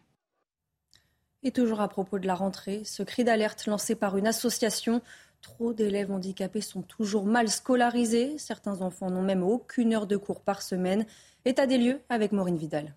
Et 1.43 1.51
toujours 1.51 1.81
à 1.81 1.89
propos 1.89 2.17
de 2.17 2.25
la 2.25 2.35
rentrée, 2.35 2.83
ce 2.85 3.03
cri 3.03 3.23
d'alerte 3.23 3.65
lancé 3.67 3.95
par 3.95 4.17
une 4.17 4.27
association 4.27 5.01
Trop 5.41 5.73
d'élèves 5.73 6.11
handicapés 6.11 6.61
sont 6.61 6.81
toujours 6.81 7.25
mal 7.25 7.49
scolarisés. 7.49 8.37
Certains 8.37 8.81
enfants 8.81 9.11
n'ont 9.11 9.21
même 9.21 9.43
aucune 9.43 9.93
heure 9.93 10.07
de 10.07 10.17
cours 10.17 10.41
par 10.41 10.61
semaine. 10.61 11.05
État 11.45 11.67
des 11.67 11.77
lieux 11.77 12.01
avec 12.09 12.31
Maureen 12.31 12.57
Vidal. 12.57 12.95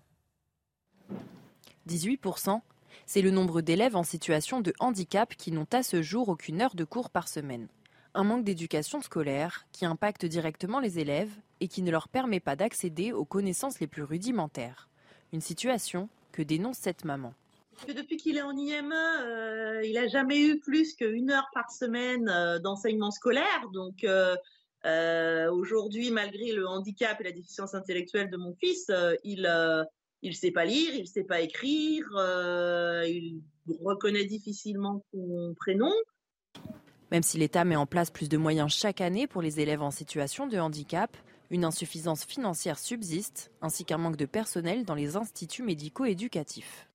18% 1.87 2.61
c'est 3.05 3.21
le 3.21 3.31
nombre 3.31 3.61
d'élèves 3.61 3.95
en 3.95 4.03
situation 4.03 4.61
de 4.61 4.73
handicap 4.79 5.35
qui 5.35 5.51
n'ont 5.51 5.67
à 5.71 5.83
ce 5.83 6.01
jour 6.01 6.29
aucune 6.29 6.61
heure 6.61 6.75
de 6.75 6.83
cours 6.83 7.09
par 7.09 7.27
semaine. 7.27 7.67
Un 8.13 8.23
manque 8.23 8.43
d'éducation 8.43 9.01
scolaire 9.01 9.65
qui 9.71 9.85
impacte 9.85 10.25
directement 10.25 10.79
les 10.79 10.99
élèves 10.99 11.31
et 11.61 11.67
qui 11.67 11.81
ne 11.81 11.91
leur 11.91 12.09
permet 12.09 12.39
pas 12.39 12.55
d'accéder 12.55 13.13
aux 13.13 13.25
connaissances 13.25 13.79
les 13.79 13.87
plus 13.87 14.03
rudimentaires. 14.03 14.89
Une 15.31 15.41
situation 15.41 16.09
que 16.31 16.41
dénonce 16.41 16.77
cette 16.77 17.05
maman. 17.05 17.33
depuis 17.87 18.17
qu'il 18.17 18.37
est 18.37 18.41
en 18.41 18.55
IME, 18.55 18.91
euh, 18.91 19.81
il 19.85 19.93
n'a 19.93 20.07
jamais 20.07 20.41
eu 20.41 20.59
plus 20.59 20.93
qu'une 20.95 21.31
heure 21.31 21.49
par 21.53 21.71
semaine 21.71 22.27
euh, 22.29 22.59
d'enseignement 22.59 23.11
scolaire. 23.11 23.69
Donc 23.73 24.03
euh, 24.03 24.35
aujourd'hui, 25.51 26.11
malgré 26.11 26.51
le 26.51 26.67
handicap 26.67 27.21
et 27.21 27.23
la 27.23 27.31
déficience 27.31 27.75
intellectuelle 27.75 28.29
de 28.29 28.37
mon 28.37 28.53
fils, 28.55 28.91
il, 29.23 29.47
il 30.21 30.35
sait 30.35 30.51
pas 30.51 30.65
lire, 30.65 30.93
il 30.93 31.07
sait 31.07 31.23
pas 31.23 31.41
écrire, 31.41 32.05
euh, 32.17 33.05
il 33.07 33.41
reconnaît 33.83 34.25
difficilement 34.25 35.03
son 35.11 35.53
prénom. 35.57 35.91
Même 37.11 37.23
si 37.23 37.37
l'État 37.37 37.65
met 37.65 37.75
en 37.75 37.85
place 37.85 38.09
plus 38.09 38.29
de 38.29 38.37
moyens 38.37 38.71
chaque 38.71 39.01
année 39.01 39.27
pour 39.27 39.41
les 39.41 39.59
élèves 39.59 39.81
en 39.81 39.91
situation 39.91 40.47
de 40.47 40.57
handicap, 40.57 41.15
une 41.49 41.65
insuffisance 41.65 42.23
financière 42.23 42.79
subsiste, 42.79 43.51
ainsi 43.61 43.83
qu'un 43.83 43.97
manque 43.97 44.15
de 44.15 44.25
personnel 44.25 44.85
dans 44.85 44.95
les 44.95 45.17
instituts 45.17 45.63
médico-éducatifs. 45.63 46.87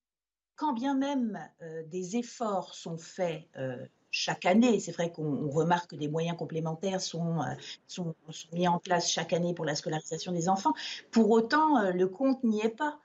Quand 0.56 0.73
bien 0.73 0.95
même 0.97 1.38
euh, 1.61 1.83
des 1.88 2.16
efforts 2.16 2.75
sont 2.75 2.97
faits 2.97 3.45
euh, 3.59 3.76
chaque 4.11 4.47
année. 4.47 4.81
C'est 4.81 4.93
vrai 4.93 5.11
qu'on 5.11 5.49
remarque 5.51 5.91
que 5.91 5.97
des 5.97 6.09
moyens 6.09 6.37
complémentaires 6.37 7.01
sont, 7.01 7.41
euh, 7.41 7.55
sont, 7.87 8.15
mis 8.53 8.69
en 8.69 8.79
place 8.79 9.11
chaque 9.11 9.33
année 9.33 9.55
pour 9.55 9.65
la 9.65 9.75
scolarisation 9.75 10.33
des 10.33 10.49
enfants. 10.49 10.73
Pour 11.11 11.31
autant, 11.31 11.79
euh, 11.79 11.93
le 11.93 12.07
compte 12.07 12.43
n'y 12.45 12.61
est 12.61 12.77
pas, 12.77 12.99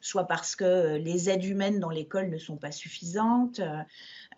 soit 0.00 0.24
parce 0.24 0.56
que 0.56 0.96
les 0.96 1.30
aides 1.30 1.44
humaines 1.44 1.80
dans 1.80 1.90
l'école 1.90 2.30
ne 2.30 2.38
sont 2.38 2.56
pas 2.56 2.72
suffisantes, 2.72 3.60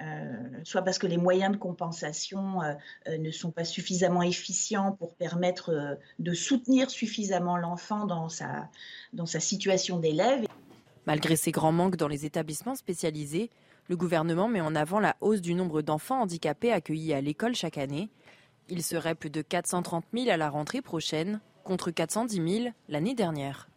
euh, 0.01 0.35
soit 0.65 0.83
parce 0.83 0.99
que 0.99 1.07
les 1.07 1.17
moyens 1.17 1.53
de 1.53 1.57
compensation 1.57 2.61
ne 3.09 3.31
sont 3.31 3.51
pas 3.51 3.65
suffisamment 3.65 4.23
efficients 4.23 4.93
pour 4.93 5.15
permettre 5.15 5.99
de 6.19 6.35
soutenir 6.35 6.91
suffisamment 6.91 7.57
l'enfant 7.57 8.07
dans 8.07 8.29
sa 8.29 9.41
situation 9.41 9.99
d'élève. 9.99 10.47
Malgré 11.07 11.37
ces 11.37 11.53
grands 11.53 11.73
manques 11.73 11.97
dans 11.97 12.09
les 12.09 12.27
établissements 12.27 12.75
spécialisés, 12.75 13.51
le 13.89 13.97
gouvernement 13.97 14.49
met 14.49 14.61
en 14.61 14.75
avant 14.75 15.01
la 15.01 15.17
hausse 15.21 15.41
du 15.41 15.55
nombre 15.55 15.83
d'enfants 15.83 16.23
handicapés 16.23 16.73
accueillis 16.73 17.13
à 17.13 17.21
l'école 17.21 17.55
chaque 17.55 17.79
année. 17.79 18.09
Il 18.69 18.83
serait 18.83 19.15
plus 19.15 19.31
de 19.31 19.43
430 19.43 20.05
000 20.13 20.29
à 20.31 20.37
la 20.37 20.51
rentrée 20.51 20.83
prochaine, 20.83 21.41
contre 21.63 21.91
410 21.91 22.63
000 22.63 22.75
l'année 22.89 23.15
dernière. 23.15 23.69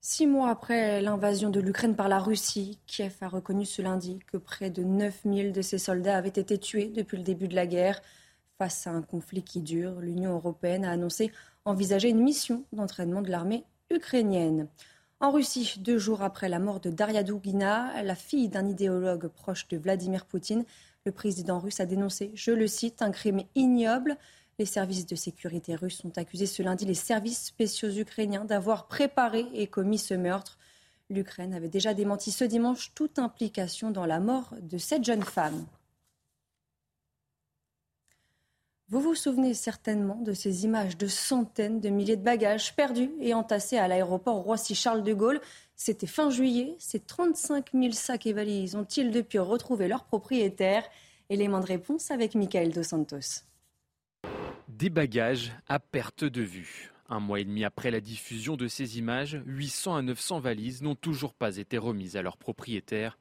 Six 0.00 0.26
mois 0.26 0.50
après 0.50 1.00
l'invasion 1.00 1.48
de 1.48 1.60
l'Ukraine 1.60 1.94
par 1.94 2.08
la 2.08 2.18
Russie, 2.18 2.80
Kiev 2.86 3.14
a 3.20 3.28
reconnu 3.28 3.64
ce 3.64 3.82
lundi 3.82 4.18
que 4.26 4.36
près 4.36 4.68
de 4.68 4.82
9000 4.82 5.52
de 5.52 5.62
ses 5.62 5.78
soldats 5.78 6.16
avaient 6.16 6.28
été 6.28 6.58
tués 6.58 6.88
depuis 6.88 7.16
le 7.16 7.22
début 7.22 7.46
de 7.46 7.54
la 7.54 7.66
guerre. 7.68 8.02
Face 8.58 8.86
à 8.86 8.90
un 8.90 9.02
conflit 9.02 9.44
qui 9.44 9.60
dure, 9.62 10.00
l'Union 10.00 10.32
européenne 10.32 10.84
a 10.84 10.90
annoncé 10.90 11.30
envisager 11.64 12.08
une 12.08 12.20
mission 12.20 12.64
d'entraînement 12.72 13.22
de 13.22 13.30
l'armée 13.30 13.64
ukrainienne. 13.90 14.66
En 15.22 15.30
Russie, 15.30 15.76
deux 15.78 15.98
jours 15.98 16.22
après 16.22 16.48
la 16.48 16.58
mort 16.58 16.80
de 16.80 16.90
Daria 16.90 17.22
Dugina, 17.22 18.02
la 18.02 18.16
fille 18.16 18.48
d'un 18.48 18.66
idéologue 18.66 19.28
proche 19.28 19.68
de 19.68 19.76
Vladimir 19.76 20.26
Poutine, 20.26 20.64
le 21.06 21.12
président 21.12 21.60
russe 21.60 21.78
a 21.78 21.86
dénoncé, 21.86 22.32
je 22.34 22.50
le 22.50 22.66
cite, 22.66 23.02
un 23.02 23.12
crime 23.12 23.42
ignoble. 23.54 24.16
Les 24.58 24.64
services 24.64 25.06
de 25.06 25.14
sécurité 25.14 25.76
russes 25.76 26.04
ont 26.04 26.12
accusé 26.16 26.46
ce 26.46 26.64
lundi 26.64 26.86
les 26.86 26.94
services 26.94 27.44
spéciaux 27.44 27.90
ukrainiens 27.90 28.44
d'avoir 28.44 28.88
préparé 28.88 29.46
et 29.54 29.68
commis 29.68 29.98
ce 29.98 30.14
meurtre. 30.14 30.58
L'Ukraine 31.08 31.54
avait 31.54 31.68
déjà 31.68 31.94
démenti 31.94 32.32
ce 32.32 32.42
dimanche 32.42 32.90
toute 32.96 33.20
implication 33.20 33.92
dans 33.92 34.06
la 34.06 34.18
mort 34.18 34.56
de 34.60 34.76
cette 34.76 35.04
jeune 35.04 35.22
femme. 35.22 35.64
Vous 38.92 39.00
vous 39.00 39.14
souvenez 39.14 39.54
certainement 39.54 40.20
de 40.20 40.34
ces 40.34 40.66
images 40.66 40.98
de 40.98 41.06
centaines 41.06 41.80
de 41.80 41.88
milliers 41.88 42.18
de 42.18 42.22
bagages 42.22 42.76
perdus 42.76 43.10
et 43.22 43.32
entassés 43.32 43.78
à 43.78 43.88
l'aéroport 43.88 44.42
Roissy-Charles 44.42 45.02
de 45.02 45.14
Gaulle. 45.14 45.40
C'était 45.74 46.06
fin 46.06 46.28
juillet. 46.28 46.76
Ces 46.78 47.00
35 47.00 47.70
000 47.72 47.92
sacs 47.92 48.26
et 48.26 48.34
valises 48.34 48.76
ont-ils 48.76 49.10
depuis 49.10 49.38
retrouvé 49.38 49.88
leur 49.88 50.04
propriétaire 50.04 50.84
Élément 51.30 51.60
de 51.60 51.64
réponse 51.64 52.10
avec 52.10 52.34
Michael 52.34 52.70
Dos 52.70 52.82
Santos. 52.82 53.46
Des 54.68 54.90
bagages 54.90 55.52
à 55.68 55.78
perte 55.78 56.24
de 56.24 56.42
vue. 56.42 56.92
Un 57.08 57.18
mois 57.18 57.40
et 57.40 57.44
demi 57.44 57.64
après 57.64 57.90
la 57.90 58.00
diffusion 58.02 58.58
de 58.58 58.68
ces 58.68 58.98
images, 58.98 59.40
800 59.46 59.96
à 59.96 60.02
900 60.02 60.40
valises 60.40 60.82
n'ont 60.82 60.96
toujours 60.96 61.32
pas 61.32 61.56
été 61.56 61.78
remises 61.78 62.18
à 62.18 62.22
leur 62.22 62.36
propriétaire. 62.36 63.18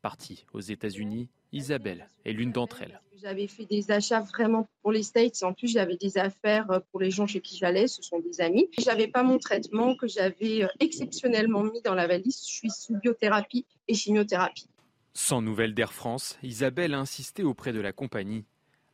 Partie 0.00 0.46
aux 0.52 0.60
États-Unis, 0.60 1.28
Isabelle 1.52 2.08
est 2.24 2.32
l'une 2.32 2.52
d'entre 2.52 2.82
elles. 2.82 3.00
J'avais 3.20 3.48
fait 3.48 3.64
des 3.64 3.90
achats 3.90 4.20
vraiment 4.20 4.68
pour 4.82 4.92
les 4.92 5.02
States. 5.02 5.42
En 5.42 5.52
plus, 5.52 5.68
j'avais 5.68 5.96
des 5.96 6.18
affaires 6.18 6.70
euh, 6.70 6.78
pour 6.90 7.00
les 7.00 7.10
gens 7.10 7.26
chez 7.26 7.40
qui 7.40 7.56
j'allais. 7.56 7.88
Ce 7.88 8.00
sont 8.00 8.20
des 8.20 8.40
amis. 8.40 8.68
J'avais 8.78 9.08
pas 9.08 9.24
mon 9.24 9.38
traitement 9.38 9.96
que 9.96 10.06
j'avais 10.06 10.62
euh, 10.62 10.68
exceptionnellement 10.78 11.64
mis 11.64 11.82
dans 11.82 11.94
la 11.94 12.06
valise. 12.06 12.40
Je 12.46 12.52
suis 12.52 12.70
sous 12.70 12.96
biothérapie 12.98 13.66
et 13.88 13.94
chimiothérapie. 13.94 14.68
Sans 15.14 15.42
nouvelles 15.42 15.74
d'Air 15.74 15.92
France, 15.92 16.38
Isabelle 16.44 16.94
a 16.94 17.00
insisté 17.00 17.42
auprès 17.42 17.72
de 17.72 17.80
la 17.80 17.92
compagnie. 17.92 18.44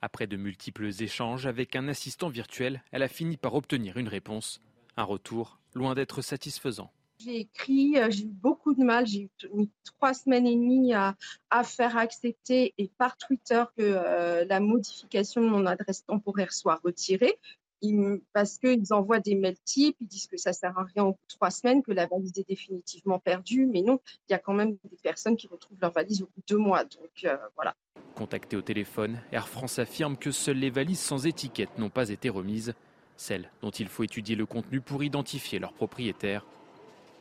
Après 0.00 0.26
de 0.26 0.36
multiples 0.36 0.90
échanges 1.02 1.46
avec 1.46 1.76
un 1.76 1.88
assistant 1.88 2.28
virtuel, 2.28 2.82
elle 2.92 3.02
a 3.02 3.08
fini 3.08 3.36
par 3.36 3.54
obtenir 3.54 3.98
une 3.98 4.08
réponse. 4.08 4.60
Un 4.96 5.04
retour 5.04 5.58
loin 5.74 5.94
d'être 5.94 6.22
satisfaisant. 6.22 6.90
J'ai 7.18 7.40
écrit, 7.40 7.96
euh, 7.96 8.10
j'ai 8.10 8.24
eu 8.24 8.32
beaucoup 8.32 8.74
de 8.74 8.82
mal, 8.82 9.06
j'ai 9.06 9.30
mis 9.52 9.70
trois 9.84 10.14
semaines 10.14 10.46
et 10.46 10.56
demie 10.56 10.94
à, 10.94 11.14
faire 11.62 11.96
accepter 11.96 12.74
et 12.76 12.90
par 12.98 13.16
Twitter 13.16 13.62
que 13.76 13.82
euh, 13.82 14.44
la 14.44 14.58
modification 14.60 15.40
de 15.40 15.46
mon 15.46 15.64
adresse 15.66 16.04
temporaire 16.04 16.52
soit 16.52 16.80
retirée. 16.82 17.38
parce 18.32 18.58
qu'ils 18.58 18.92
envoient 18.92 19.20
des 19.20 19.36
mails 19.36 19.60
types, 19.64 19.96
ils 20.00 20.08
disent 20.08 20.26
que 20.26 20.36
ça 20.36 20.50
ne 20.50 20.54
sert 20.54 20.76
à 20.76 20.82
rien 20.82 21.04
au 21.04 21.12
bout 21.12 21.26
de 21.28 21.34
trois 21.34 21.50
semaines, 21.50 21.82
que 21.82 21.92
la 21.92 22.06
valise 22.06 22.36
est 22.36 22.48
définitivement 22.48 23.20
perdue. 23.20 23.66
Mais 23.66 23.82
non, 23.82 24.00
il 24.28 24.32
y 24.32 24.34
a 24.34 24.38
quand 24.38 24.54
même 24.54 24.72
des 24.72 24.96
personnes 25.02 25.36
qui 25.36 25.46
retrouvent 25.46 25.78
leur 25.80 25.92
valise 25.92 26.22
au 26.22 26.26
bout 26.26 26.40
de 26.40 26.54
deux 26.54 26.58
mois. 26.58 26.82
Donc 26.84 27.24
euh, 27.24 27.36
voilà. 27.54 27.76
Contacté 28.16 28.56
au 28.56 28.62
téléphone, 28.62 29.20
Air 29.30 29.48
France 29.48 29.78
affirme 29.78 30.16
que 30.16 30.32
seules 30.32 30.58
les 30.58 30.70
valises 30.70 31.00
sans 31.00 31.26
étiquette 31.26 31.78
n'ont 31.78 31.90
pas 31.90 32.08
été 32.08 32.28
remises, 32.28 32.74
celles 33.16 33.50
dont 33.62 33.70
il 33.70 33.88
faut 33.88 34.02
étudier 34.02 34.34
le 34.34 34.46
contenu 34.46 34.80
pour 34.80 35.04
identifier 35.04 35.60
leur 35.60 35.72
propriétaire. 35.72 36.44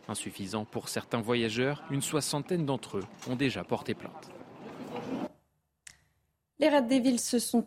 Insuffisant 0.08 0.66
pour 0.66 0.90
certains 0.90 1.22
voyageurs, 1.22 1.84
une 1.90 2.02
soixantaine 2.02 2.66
d'entre 2.66 2.98
eux 2.98 3.06
ont 3.30 3.36
déjà 3.36 3.64
porté 3.64 3.94
plainte. 3.94 4.30
Les 6.60 6.70
Red 6.70 6.88
Devils 6.88 7.20
se 7.20 7.40
sont, 7.40 7.64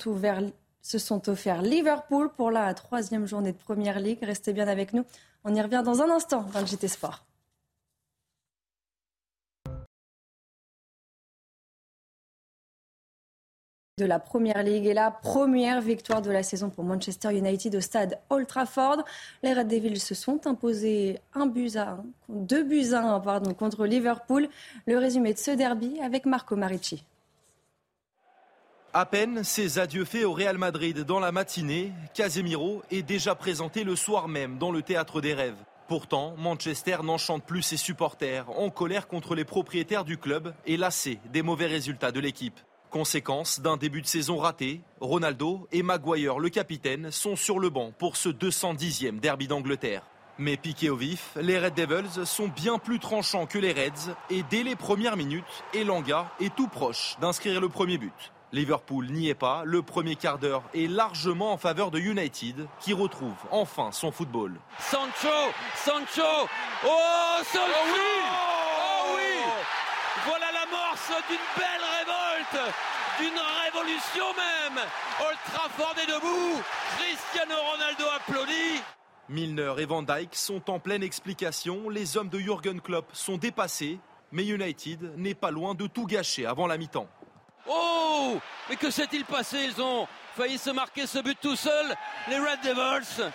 se 0.83 0.99
sont 0.99 1.29
offerts 1.29 1.63
Liverpool 1.63 2.31
pour 2.37 2.51
la 2.51 2.73
troisième 2.75 3.27
journée 3.27 3.53
de 3.53 3.59
Première 3.59 4.01
Ligue. 4.01 4.19
Restez 4.23 4.53
bien 4.53 4.69
avec 4.69 4.93
nous. 4.93 5.05
On 5.45 5.55
y 5.55 5.61
revient 5.61 5.83
dans 5.85 6.03
un 6.03 6.11
instant 6.11 6.47
dans 6.53 6.61
le 6.61 6.67
GT 6.67 6.89
Sport. 6.89 7.25
De 13.99 14.05
la 14.05 14.19
Première 14.19 14.63
Ligue 14.63 14.85
et 14.85 14.93
la 14.93 15.11
première 15.11 15.81
victoire 15.81 16.21
de 16.21 16.31
la 16.31 16.43
saison 16.43 16.69
pour 16.69 16.85
Manchester 16.85 17.35
United 17.35 17.75
au 17.77 17.81
stade 17.81 18.19
Old 18.29 18.47
Trafford. 18.47 19.03
Les 19.43 19.55
Red 19.55 19.69
Devils 19.69 20.01
se 20.01 20.15
sont 20.15 20.47
imposés 20.47 21.19
un 21.33 21.47
but 21.47 21.77
à 21.77 21.97
deux 22.29 22.63
buts 22.63 22.93
à 22.93 23.01
un 23.01 23.21
pardon, 23.21 23.55
contre 23.55 23.87
Liverpool. 23.87 24.51
Le 24.87 24.99
résumé 24.99 25.33
de 25.33 25.39
ce 25.39 25.53
derby 25.53 25.99
avec 26.03 26.27
Marco 26.27 26.57
Marici. 26.57 27.07
À 28.93 29.07
peine 29.07 29.43
ses 29.43 29.79
adieux 29.79 30.05
faits 30.05 30.27
au 30.27 30.35
Real 30.35 30.59
Madrid 30.59 31.01
dans 31.01 31.19
la 31.19 31.33
matinée, 31.33 31.91
Casemiro 32.13 32.83
est 32.91 33.01
déjà 33.01 33.35
présenté 33.35 33.83
le 33.83 33.97
soir 33.97 34.29
même 34.29 34.59
dans 34.59 34.73
le 34.73 34.83
théâtre 34.83 35.23
des 35.23 35.33
rêves. 35.33 35.65
Pourtant, 35.89 36.35
Manchester 36.37 36.99
n'enchante 37.03 37.45
plus 37.45 37.63
ses 37.63 37.79
supporters, 37.79 38.45
en 38.59 38.69
colère 38.69 39.09
contre 39.09 39.35
les 39.35 39.47
propriétaires 39.47 40.05
du 40.05 40.19
club 40.19 40.53
et 40.67 40.77
lassé 40.77 41.19
des 41.33 41.41
mauvais 41.41 41.67
résultats 41.67 42.13
de 42.13 42.21
l'équipe. 42.21 42.61
Conséquence 42.91 43.61
d'un 43.61 43.77
début 43.77 44.01
de 44.01 44.07
saison 44.07 44.39
raté, 44.39 44.81
Ronaldo 45.01 45.67
et 45.73 45.83
Maguire, 45.83 46.39
le 46.39 46.49
capitaine, 46.49 47.11
sont 47.11 47.37
sur 47.37 47.59
le 47.59 47.69
banc 47.69 47.93
pour 47.99 48.17
ce 48.17 48.29
210e 48.29 49.19
derby 49.21 49.49
d'Angleterre. 49.49 50.03
Mais 50.39 50.57
piqués 50.57 50.91
au 50.91 50.97
vif, 50.97 51.31
les 51.41 51.59
Red 51.59 51.75
Devils 51.75 52.27
sont 52.27 52.49
bien 52.49 52.79
plus 52.79 52.99
tranchants 52.99 53.47
que 53.47 53.59
les 53.59 53.73
Reds 53.73 54.15
et 54.31 54.43
dès 54.51 54.63
les 54.63 54.77
premières 54.77 55.17
minutes, 55.17 55.45
Elanga 55.75 56.31
est 56.41 56.55
tout 56.55 56.69
proche 56.69 57.17
d'inscrire 57.21 57.61
le 57.61 57.69
premier 57.69 57.97
but. 57.97 58.33
Liverpool 58.53 59.07
n'y 59.11 59.29
est 59.29 59.35
pas, 59.35 59.63
le 59.65 59.83
premier 59.83 60.15
quart 60.15 60.39
d'heure 60.39 60.63
est 60.75 60.89
largement 60.89 61.53
en 61.53 61.57
faveur 61.57 61.91
de 61.91 61.99
United 61.99 62.67
qui 62.81 62.93
retrouve 62.93 63.35
enfin 63.51 63.91
son 63.93 64.13
football. 64.13 64.61
Sancho, 64.79 65.29
Sancho, 65.75 66.49
oh 66.87 67.43
Sancho 67.45 67.65
oh 67.67 67.89
oui, 67.93 68.26
d'une 71.29 71.39
belle 71.57 71.87
d'une 73.19 73.39
révolution 73.65 74.25
même. 74.37 74.85
Old 75.21 75.39
Trafford 75.47 75.95
est 76.03 76.07
debout. 76.07 76.63
Cristiano 76.99 77.55
Ronaldo 77.73 78.05
applaudit. 78.15 78.83
Milner 79.29 79.75
et 79.79 79.87
Van 79.87 80.03
Dijk 80.03 80.35
sont 80.35 80.71
en 80.71 80.79
pleine 80.79 81.03
explication. 81.03 81.89
Les 81.89 82.17
hommes 82.17 82.29
de 82.29 82.39
Jürgen 82.39 82.81
Klopp 82.81 83.07
sont 83.13 83.39
dépassés. 83.39 83.99
Mais 84.33 84.47
United 84.47 85.17
n'est 85.17 85.35
pas 85.35 85.51
loin 85.51 85.75
de 85.75 85.87
tout 85.87 86.07
gâcher 86.07 86.47
avant 86.47 86.67
la 86.67 86.77
mi-temps. 86.77 87.09
Oh 87.69 88.39
Mais 88.69 88.77
que 88.77 88.91
s'est-il 88.91 89.25
passé? 89.25 89.59
Ils 89.65 89.81
ont 89.81 90.07
failli 90.37 90.59
se 90.59 90.71
marquer 90.71 91.07
ce 91.07 91.21
but 91.21 91.39
tout 91.41 91.57
seul, 91.57 91.95
les 92.29 92.39
Red 92.39 92.61
Devils. 92.63 93.33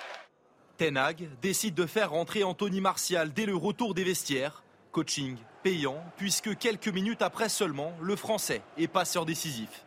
Ten 0.77 0.97
Hag 0.97 1.29
décide 1.41 1.75
de 1.75 1.85
faire 1.85 2.11
rentrer 2.11 2.43
Anthony 2.43 2.81
Martial 2.81 3.33
dès 3.33 3.45
le 3.45 3.55
retour 3.55 3.93
des 3.93 4.03
vestiaires. 4.03 4.63
Coaching 4.91 5.37
payant, 5.63 6.03
puisque 6.17 6.57
quelques 6.57 6.87
minutes 6.87 7.21
après 7.21 7.49
seulement, 7.49 7.93
le 8.01 8.15
Français 8.15 8.61
est 8.77 8.87
passeur 8.87 9.25
décisif. 9.25 9.85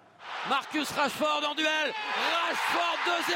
Marcus 0.48 0.90
Rashford 0.90 1.42
en 1.48 1.54
duel. 1.54 1.92
Rashford 2.46 2.98
2-0. 3.28 3.34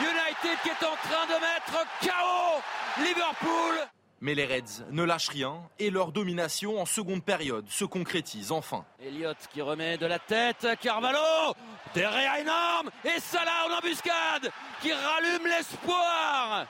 United 0.00 0.58
qui 0.62 0.68
est 0.68 0.86
en 0.86 0.96
train 0.96 1.26
de 1.26 1.40
mettre 1.40 1.86
KO 2.02 2.62
Liverpool. 3.02 3.88
Mais 4.20 4.34
les 4.34 4.46
Reds 4.46 4.84
ne 4.90 5.02
lâchent 5.04 5.28
rien 5.28 5.62
et 5.78 5.90
leur 5.90 6.10
domination 6.10 6.80
en 6.80 6.86
seconde 6.86 7.22
période 7.22 7.66
se 7.68 7.84
concrétise 7.84 8.50
enfin. 8.50 8.84
Elliott 9.00 9.36
qui 9.52 9.60
remet 9.60 9.98
de 9.98 10.06
la 10.06 10.18
tête, 10.18 10.66
Carvalho, 10.80 11.54
derrière 11.94 12.36
énorme 12.36 12.90
et 13.04 13.20
Salah 13.20 13.68
en 13.68 13.78
embuscade 13.78 14.50
qui 14.80 14.92
rallume 14.92 15.46
l'espoir. 15.46 16.66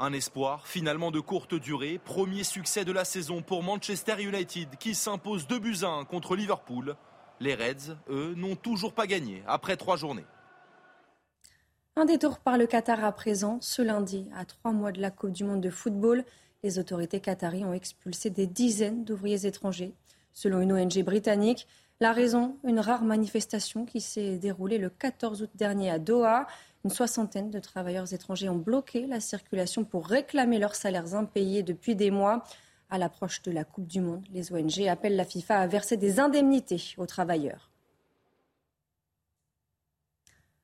Un 0.00 0.12
espoir 0.12 0.68
finalement 0.68 1.10
de 1.10 1.18
courte 1.18 1.56
durée, 1.56 1.98
premier 1.98 2.44
succès 2.44 2.84
de 2.84 2.92
la 2.92 3.04
saison 3.04 3.42
pour 3.42 3.64
Manchester 3.64 4.22
United 4.22 4.76
qui 4.78 4.94
s'impose 4.94 5.48
2 5.48 5.58
buts 5.58 5.78
à 5.82 5.88
1 5.88 6.04
contre 6.04 6.36
Liverpool. 6.36 6.94
Les 7.40 7.56
Reds, 7.56 7.96
eux, 8.08 8.32
n'ont 8.36 8.54
toujours 8.54 8.92
pas 8.92 9.08
gagné 9.08 9.42
après 9.48 9.76
trois 9.76 9.96
journées. 9.96 10.26
Un 11.96 12.04
détour 12.04 12.38
par 12.38 12.58
le 12.58 12.68
Qatar 12.68 13.04
à 13.04 13.10
présent. 13.10 13.58
Ce 13.60 13.82
lundi, 13.82 14.30
à 14.36 14.44
trois 14.44 14.70
mois 14.70 14.92
de 14.92 15.00
la 15.00 15.10
Coupe 15.10 15.32
du 15.32 15.42
Monde 15.42 15.60
de 15.60 15.70
football, 15.70 16.24
les 16.62 16.78
autorités 16.78 17.18
qataries 17.18 17.64
ont 17.64 17.72
expulsé 17.72 18.30
des 18.30 18.46
dizaines 18.46 19.04
d'ouvriers 19.04 19.46
étrangers. 19.46 19.94
Selon 20.32 20.60
une 20.60 20.72
ONG 20.72 21.02
britannique, 21.02 21.66
la 22.00 22.12
raison, 22.12 22.56
une 22.62 22.78
rare 22.78 23.02
manifestation 23.02 23.84
qui 23.84 24.00
s'est 24.00 24.38
déroulée 24.38 24.78
le 24.78 24.90
14 24.90 25.42
août 25.42 25.50
dernier 25.56 25.90
à 25.90 25.98
Doha. 25.98 26.46
Une 26.84 26.90
soixantaine 26.90 27.50
de 27.50 27.58
travailleurs 27.58 28.12
étrangers 28.12 28.48
ont 28.48 28.56
bloqué 28.56 29.06
la 29.06 29.20
circulation 29.20 29.84
pour 29.84 30.06
réclamer 30.06 30.58
leurs 30.58 30.76
salaires 30.76 31.14
impayés 31.14 31.62
depuis 31.62 31.96
des 31.96 32.10
mois. 32.10 32.44
À 32.90 32.98
l'approche 32.98 33.42
de 33.42 33.50
la 33.50 33.64
Coupe 33.64 33.86
du 33.86 34.00
Monde, 34.00 34.24
les 34.32 34.52
ONG 34.52 34.86
appellent 34.88 35.16
la 35.16 35.24
FIFA 35.24 35.60
à 35.60 35.66
verser 35.66 35.96
des 35.96 36.20
indemnités 36.20 36.94
aux 36.96 37.06
travailleurs. 37.06 37.70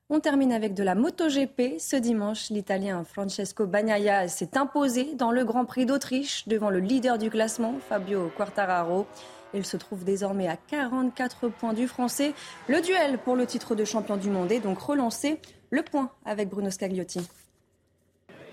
On 0.09 0.19
termine 0.19 0.53
avec 0.53 0.75
de 0.75 0.83
la 0.83 0.93
MotoGP. 0.93 1.79
Ce 1.79 1.95
dimanche, 1.95 2.49
l'Italien 2.51 3.03
Francesco 3.03 3.65
Bagnaia 3.65 4.27
s'est 4.27 4.55
imposé 4.55 5.15
dans 5.15 5.31
le 5.31 5.43
Grand 5.43 5.65
Prix 5.65 5.87
d'Autriche 5.87 6.47
devant 6.47 6.69
le 6.69 6.79
leader 6.79 7.17
du 7.17 7.31
classement, 7.31 7.73
Fabio 7.89 8.31
Quartararo. 8.37 9.07
Il 9.55 9.65
se 9.65 9.77
trouve 9.77 10.03
désormais 10.03 10.47
à 10.47 10.57
44 10.57 11.47
points 11.49 11.73
du 11.73 11.87
Français. 11.87 12.33
Le 12.67 12.81
duel 12.81 13.17
pour 13.17 13.35
le 13.35 13.47
titre 13.47 13.73
de 13.73 13.83
champion 13.83 14.17
du 14.17 14.29
monde 14.29 14.51
est 14.51 14.59
donc 14.59 14.79
relancé. 14.79 15.39
Le 15.75 15.83
point 15.83 16.09
avec 16.23 16.47
Bruno 16.47 16.71
Scagliotti. 16.71 17.19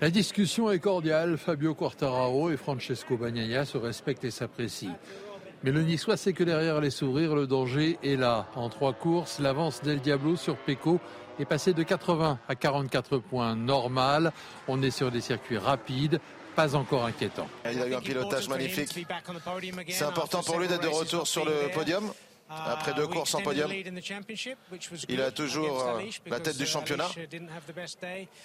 La 0.01 0.09
discussion 0.09 0.69
est 0.69 0.79
cordiale. 0.79 1.37
Fabio 1.37 1.73
Quartararo 1.73 2.51
et 2.51 2.57
Francesco 2.57 3.15
Bagnaia 3.15 3.63
se 3.63 3.77
respectent 3.77 4.25
et 4.25 4.29
s'apprécient. 4.29 4.97
Mais 5.63 5.71
le 5.71 5.83
Niçois 5.83 6.17
sait 6.17 6.33
que 6.33 6.43
derrière 6.43 6.81
les 6.81 6.89
sourires, 6.89 7.33
le 7.33 7.47
danger 7.47 7.97
est 8.03 8.17
là. 8.17 8.47
En 8.55 8.67
trois 8.67 8.91
courses, 8.91 9.39
l'avance 9.39 9.81
d'El 9.81 10.01
Diablo 10.01 10.35
sur 10.35 10.57
Pecco 10.57 10.99
est 11.39 11.45
passé 11.45 11.71
de 11.71 11.83
80 11.83 12.39
à 12.45 12.55
44 12.55 13.19
points 13.19 13.55
normal. 13.55 14.33
On 14.67 14.83
est 14.83 14.91
sur 14.91 15.09
des 15.09 15.21
circuits 15.21 15.57
rapides 15.57 16.19
pas 16.55 16.75
encore 16.75 17.05
inquiétant. 17.05 17.47
Il 17.71 17.81
a 17.81 17.87
eu 17.87 17.93
un 17.93 18.01
pilotage 18.01 18.47
magnifique. 18.47 18.89
C'est 19.89 20.03
important 20.03 20.43
pour 20.43 20.59
lui 20.59 20.67
d'être 20.67 20.81
de 20.81 20.87
retour 20.87 21.27
sur 21.27 21.45
le 21.45 21.71
podium. 21.73 22.11
Après 22.65 22.93
deux 22.93 23.07
courses 23.07 23.33
en 23.35 23.41
podium, 23.41 23.71
il 25.09 25.21
a 25.21 25.31
toujours 25.31 25.83
euh, 25.87 26.01
la 26.27 26.39
tête 26.39 26.57
du 26.57 26.65
championnat. 26.65 27.07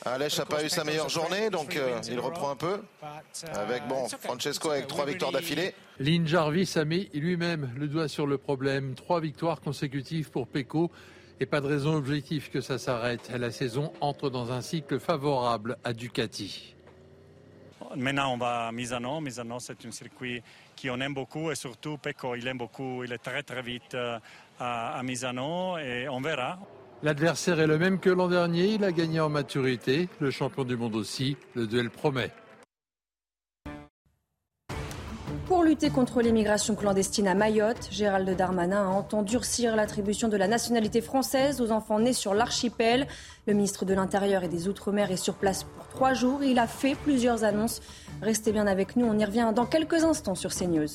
Alèche 0.05 0.39
n'a 0.39 0.47
pas 0.47 0.65
eu 0.65 0.69
sa 0.69 0.85
meilleure 0.85 1.09
journée, 1.09 1.51
donc 1.51 1.77
euh, 1.77 2.01
il 2.09 2.19
reprend 2.19 2.51
un 2.51 2.57
peu. 2.57 2.81
Avec 3.55 3.87
bon, 3.89 4.09
Francesco 4.09 4.71
avec 4.71 4.87
trois 4.87 5.07
victoires 5.07 5.33
d'affilée. 5.33 5.75
Lynn 5.99 6.27
Jarvis 6.27 6.73
a 6.77 6.85
mis 6.85 7.09
lui-même 7.13 7.73
le 7.77 7.89
doigt 7.89 8.09
sur 8.09 8.27
le 8.27 8.39
problème. 8.39 8.95
Trois 8.95 9.21
victoires 9.21 9.61
consécutives 9.61 10.31
pour 10.31 10.47
Pecco 10.47 10.91
et 11.41 11.47
pas 11.47 11.61
de 11.61 11.67
raison 11.67 11.95
objective 11.95 12.51
que 12.51 12.61
ça 12.61 12.79
s'arrête. 12.79 13.31
La 13.37 13.51
saison 13.51 13.93
entre 14.01 14.31
dans 14.31 14.53
un 14.53 14.61
cycle 14.61 14.99
favorable 14.99 15.77
à 15.85 15.93
Ducati. 15.93 16.75
Maintenant, 17.97 18.35
on 18.35 18.39
va 18.39 18.69
à 18.69 18.73
Misano. 18.73 19.21
Misano, 19.21 19.59
c'est 19.61 19.85
un 19.87 19.91
circuit 19.91 20.43
qu'on 20.81 21.01
aime 21.01 21.15
beaucoup 21.15 21.51
et 21.51 21.55
surtout 21.55 21.97
Pecco, 21.99 22.35
il 22.35 22.47
aime 22.47 22.59
beaucoup. 22.59 23.05
Il 23.05 23.13
est 23.13 23.19
très 23.19 23.43
très 23.43 23.63
vite 23.63 23.95
euh, 23.95 24.19
à, 24.59 24.99
à 24.99 25.03
Misano 25.03 25.79
et 25.79 26.09
on 26.09 26.21
verra. 26.21 26.59
L'adversaire 27.03 27.61
est 27.61 27.67
le 27.67 27.79
même 27.79 28.01
que 28.01 28.11
l'an 28.11 28.29
dernier. 28.29 28.75
Il 28.75 28.85
a 28.85 28.91
gagné 28.91 29.21
en 29.21 29.29
maturité. 29.29 30.09
Le 30.21 30.31
champion 30.31 30.65
du 30.65 30.77
monde 30.77 30.97
aussi. 30.97 31.37
Le 31.55 31.67
duel 31.67 31.91
promet. 31.91 32.33
Pour 35.49 35.65
lutter 35.65 35.89
contre 35.89 36.21
l'immigration 36.21 36.75
clandestine 36.75 37.27
à 37.27 37.35
Mayotte, 37.35 37.89
Gérald 37.91 38.29
Darmanin 38.37 38.85
a 38.85 38.89
entendu 38.89 39.31
durcir 39.31 39.77
l'attribution 39.77 40.29
de 40.29 40.37
la 40.37 40.47
nationalité 40.47 41.01
française 41.01 41.63
aux 41.63 41.73
enfants 41.73 41.99
nés 41.99 42.13
sur 42.13 42.35
l'archipel. 42.35 43.07
Le 43.47 43.55
ministre 43.55 43.87
de 43.87 43.95
l'Intérieur 43.95 44.45
et 44.45 44.49
des 44.49 44.69
Outre-mer 44.69 45.11
est 45.11 45.17
sur 45.17 45.33
place 45.33 45.65
pour 45.65 45.89
trois 45.89 46.13
jours. 46.13 46.45
Il 46.45 46.59
a 46.59 46.67
fait 46.67 46.97
plusieurs 46.97 47.45
annonces. 47.45 47.81
Restez 48.21 48.53
bien 48.53 48.67
avec 48.67 48.95
nous, 48.95 49.07
on 49.07 49.19
y 49.19 49.25
revient 49.25 49.51
dans 49.55 49.65
quelques 49.65 50.05
instants 50.05 50.35
sur 50.35 50.53
CNews. 50.55 50.89